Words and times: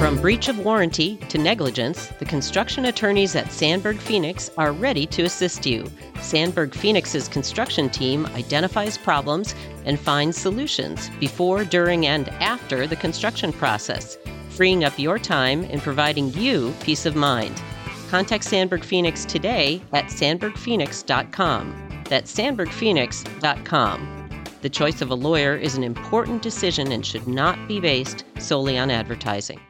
From 0.00 0.18
breach 0.18 0.48
of 0.48 0.58
warranty 0.60 1.18
to 1.28 1.36
negligence, 1.36 2.06
the 2.18 2.24
construction 2.24 2.86
attorneys 2.86 3.36
at 3.36 3.52
Sandberg 3.52 3.98
Phoenix 3.98 4.50
are 4.56 4.72
ready 4.72 5.04
to 5.08 5.24
assist 5.24 5.66
you. 5.66 5.84
Sandberg 6.22 6.74
Phoenix's 6.74 7.28
construction 7.28 7.90
team 7.90 8.24
identifies 8.28 8.96
problems 8.96 9.54
and 9.84 10.00
finds 10.00 10.38
solutions 10.38 11.10
before, 11.20 11.64
during, 11.64 12.06
and 12.06 12.30
after 12.40 12.86
the 12.86 12.96
construction 12.96 13.52
process, 13.52 14.16
freeing 14.48 14.84
up 14.84 14.98
your 14.98 15.18
time 15.18 15.64
and 15.64 15.82
providing 15.82 16.32
you 16.32 16.72
peace 16.80 17.04
of 17.04 17.14
mind. 17.14 17.62
Contact 18.08 18.44
Sandberg 18.44 18.82
Phoenix 18.82 19.26
today 19.26 19.82
at 19.92 20.06
sandbergphoenix.com. 20.06 22.04
That's 22.08 22.34
sandbergphoenix.com. 22.34 24.28
The 24.62 24.70
choice 24.70 25.02
of 25.02 25.10
a 25.10 25.14
lawyer 25.14 25.56
is 25.56 25.74
an 25.74 25.84
important 25.84 26.40
decision 26.40 26.90
and 26.90 27.04
should 27.04 27.28
not 27.28 27.68
be 27.68 27.80
based 27.80 28.24
solely 28.38 28.78
on 28.78 28.90
advertising. 28.90 29.60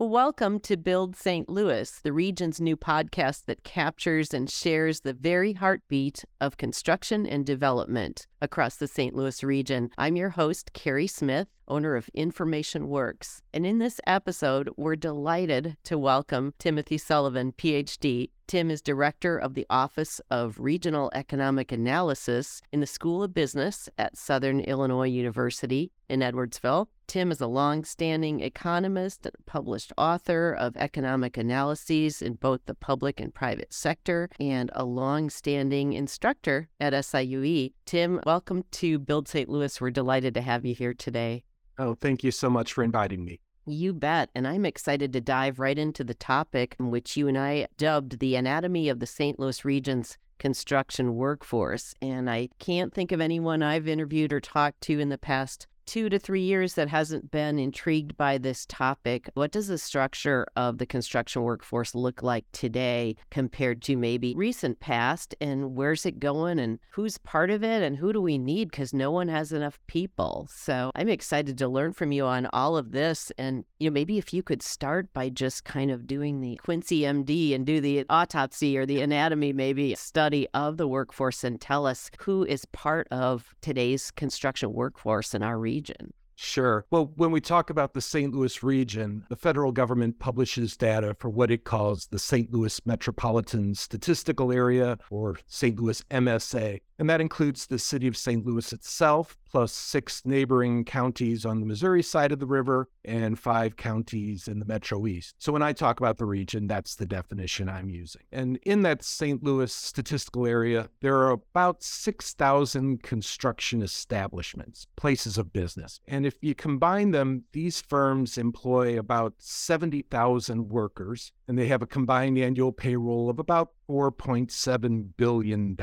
Welcome 0.00 0.60
to 0.60 0.76
Build 0.76 1.16
St. 1.16 1.48
Louis, 1.48 1.90
the 2.04 2.12
region's 2.12 2.60
new 2.60 2.76
podcast 2.76 3.46
that 3.46 3.64
captures 3.64 4.32
and 4.32 4.48
shares 4.48 5.00
the 5.00 5.12
very 5.12 5.54
heartbeat 5.54 6.24
of 6.40 6.56
construction 6.56 7.26
and 7.26 7.44
development 7.44 8.28
across 8.40 8.76
the 8.76 8.86
St. 8.86 9.12
Louis 9.12 9.42
region. 9.42 9.90
I'm 9.98 10.14
your 10.14 10.28
host, 10.30 10.72
Kerry 10.72 11.08
Smith, 11.08 11.48
owner 11.66 11.96
of 11.96 12.08
Information 12.14 12.86
Works. 12.86 13.42
And 13.52 13.66
in 13.66 13.78
this 13.78 14.00
episode, 14.06 14.70
we're 14.76 14.94
delighted 14.94 15.76
to 15.86 15.98
welcome 15.98 16.54
Timothy 16.60 16.96
Sullivan, 16.96 17.50
PhD. 17.50 18.30
Tim 18.48 18.70
is 18.70 18.80
director 18.80 19.36
of 19.36 19.52
the 19.52 19.66
Office 19.68 20.22
of 20.30 20.58
Regional 20.58 21.10
Economic 21.14 21.70
Analysis 21.70 22.62
in 22.72 22.80
the 22.80 22.86
School 22.86 23.22
of 23.22 23.34
Business 23.34 23.90
at 23.98 24.16
Southern 24.16 24.60
Illinois 24.60 25.08
University 25.08 25.92
in 26.08 26.20
Edwardsville. 26.20 26.86
Tim 27.06 27.30
is 27.30 27.42
a 27.42 27.46
long-standing 27.46 28.40
economist 28.40 29.26
and 29.26 29.34
published 29.44 29.92
author 29.98 30.54
of 30.54 30.78
economic 30.78 31.36
analyses 31.36 32.22
in 32.22 32.36
both 32.36 32.60
the 32.64 32.74
public 32.74 33.20
and 33.20 33.34
private 33.34 33.70
sector 33.70 34.30
and 34.40 34.70
a 34.74 34.86
long-standing 34.86 35.92
instructor 35.92 36.70
at 36.80 36.94
SIUE. 36.94 37.74
Tim, 37.84 38.18
welcome 38.24 38.64
to 38.70 38.98
Build 38.98 39.28
St. 39.28 39.50
Louis. 39.50 39.78
We're 39.78 39.90
delighted 39.90 40.32
to 40.32 40.40
have 40.40 40.64
you 40.64 40.74
here 40.74 40.94
today. 40.94 41.44
Oh, 41.78 41.94
thank 41.94 42.24
you 42.24 42.30
so 42.30 42.48
much 42.48 42.72
for 42.72 42.82
inviting 42.82 43.26
me. 43.26 43.40
You 43.68 43.92
bet. 43.92 44.30
And 44.34 44.46
I'm 44.46 44.64
excited 44.64 45.12
to 45.12 45.20
dive 45.20 45.58
right 45.58 45.78
into 45.78 46.02
the 46.02 46.14
topic, 46.14 46.74
which 46.78 47.16
you 47.16 47.28
and 47.28 47.36
I 47.36 47.68
dubbed 47.76 48.18
the 48.18 48.34
anatomy 48.34 48.88
of 48.88 49.00
the 49.00 49.06
St. 49.06 49.38
Louis 49.38 49.64
region's 49.64 50.16
construction 50.38 51.16
workforce. 51.16 51.94
And 52.00 52.30
I 52.30 52.48
can't 52.58 52.94
think 52.94 53.12
of 53.12 53.20
anyone 53.20 53.62
I've 53.62 53.88
interviewed 53.88 54.32
or 54.32 54.40
talked 54.40 54.80
to 54.82 54.98
in 54.98 55.08
the 55.08 55.18
past 55.18 55.66
two 55.88 56.10
to 56.10 56.18
three 56.18 56.42
years 56.42 56.74
that 56.74 56.86
hasn't 56.86 57.30
been 57.30 57.58
intrigued 57.58 58.14
by 58.18 58.36
this 58.36 58.66
topic. 58.66 59.30
What 59.32 59.50
does 59.50 59.68
the 59.68 59.78
structure 59.78 60.46
of 60.54 60.76
the 60.76 60.84
construction 60.84 61.40
workforce 61.42 61.94
look 61.94 62.22
like 62.22 62.44
today 62.52 63.16
compared 63.30 63.80
to 63.82 63.96
maybe 63.96 64.34
recent 64.36 64.80
past? 64.80 65.34
And 65.40 65.74
where's 65.74 66.04
it 66.04 66.20
going? 66.20 66.58
And 66.58 66.78
who's 66.90 67.16
part 67.16 67.48
of 67.48 67.64
it? 67.64 67.82
And 67.82 67.96
who 67.96 68.12
do 68.12 68.20
we 68.20 68.36
need? 68.36 68.70
Because 68.70 68.92
no 68.92 69.10
one 69.10 69.28
has 69.28 69.50
enough 69.50 69.80
people. 69.86 70.46
So 70.52 70.90
I'm 70.94 71.08
excited 71.08 71.56
to 71.56 71.68
learn 71.68 71.94
from 71.94 72.12
you 72.12 72.26
on 72.26 72.50
all 72.52 72.76
of 72.76 72.92
this. 72.92 73.32
And, 73.38 73.64
you 73.78 73.88
know, 73.88 73.94
maybe 73.94 74.18
if 74.18 74.34
you 74.34 74.42
could 74.42 74.62
start 74.62 75.10
by 75.14 75.30
just 75.30 75.64
kind 75.64 75.90
of 75.90 76.06
doing 76.06 76.42
the 76.42 76.56
Quincy 76.56 77.00
MD 77.00 77.54
and 77.54 77.64
do 77.64 77.80
the 77.80 78.04
autopsy 78.10 78.76
or 78.76 78.84
the 78.84 79.00
anatomy, 79.00 79.54
maybe 79.54 79.94
study 79.94 80.48
of 80.52 80.76
the 80.76 80.86
workforce 80.86 81.44
and 81.44 81.58
tell 81.58 81.86
us 81.86 82.10
who 82.18 82.44
is 82.44 82.66
part 82.66 83.08
of 83.10 83.54
today's 83.62 84.10
construction 84.10 84.74
workforce 84.74 85.32
in 85.32 85.42
our 85.42 85.58
region 85.58 85.77
region? 85.78 86.12
Sure. 86.40 86.84
Well, 86.92 87.12
when 87.16 87.32
we 87.32 87.40
talk 87.40 87.68
about 87.68 87.94
the 87.94 88.00
St. 88.00 88.32
Louis 88.32 88.62
region, 88.62 89.24
the 89.28 89.34
federal 89.34 89.72
government 89.72 90.20
publishes 90.20 90.76
data 90.76 91.16
for 91.18 91.28
what 91.28 91.50
it 91.50 91.64
calls 91.64 92.06
the 92.06 92.18
St. 92.18 92.52
Louis 92.52 92.80
Metropolitan 92.86 93.74
Statistical 93.74 94.52
Area, 94.52 94.98
or 95.10 95.36
St. 95.48 95.80
Louis 95.80 96.00
MSA 96.10 96.80
and 96.98 97.08
that 97.08 97.20
includes 97.20 97.66
the 97.66 97.78
city 97.78 98.08
of 98.08 98.16
St. 98.16 98.44
Louis 98.44 98.72
itself, 98.72 99.38
plus 99.50 99.72
six 99.72 100.22
neighboring 100.24 100.84
counties 100.84 101.44
on 101.44 101.60
the 101.60 101.66
Missouri 101.66 102.02
side 102.02 102.32
of 102.32 102.38
the 102.38 102.46
river 102.46 102.88
and 103.04 103.38
five 103.38 103.76
counties 103.76 104.48
in 104.48 104.58
the 104.58 104.64
Metro 104.64 105.06
East. 105.06 105.34
So 105.38 105.52
when 105.52 105.62
I 105.62 105.72
talk 105.72 106.00
about 106.00 106.18
the 106.18 106.26
region, 106.26 106.66
that's 106.66 106.96
the 106.96 107.06
definition 107.06 107.68
I'm 107.68 107.88
using. 107.88 108.22
And 108.32 108.58
in 108.64 108.82
that 108.82 109.02
St. 109.02 109.42
Louis 109.42 109.72
statistical 109.72 110.46
area, 110.46 110.88
there 111.00 111.16
are 111.16 111.30
about 111.30 111.82
6,000 111.82 113.02
construction 113.02 113.82
establishments, 113.82 114.86
places 114.96 115.38
of 115.38 115.52
business. 115.52 116.00
And 116.06 116.26
if 116.26 116.34
you 116.42 116.54
combine 116.54 117.10
them, 117.10 117.44
these 117.52 117.80
firms 117.80 118.38
employ 118.38 118.98
about 118.98 119.34
70,000 119.38 120.68
workers, 120.68 121.32
and 121.46 121.58
they 121.58 121.68
have 121.68 121.82
a 121.82 121.86
combined 121.86 122.38
annual 122.38 122.72
payroll 122.72 123.30
of 123.30 123.38
about 123.38 123.72
$4.7 123.88 125.08
billion. 125.16 125.76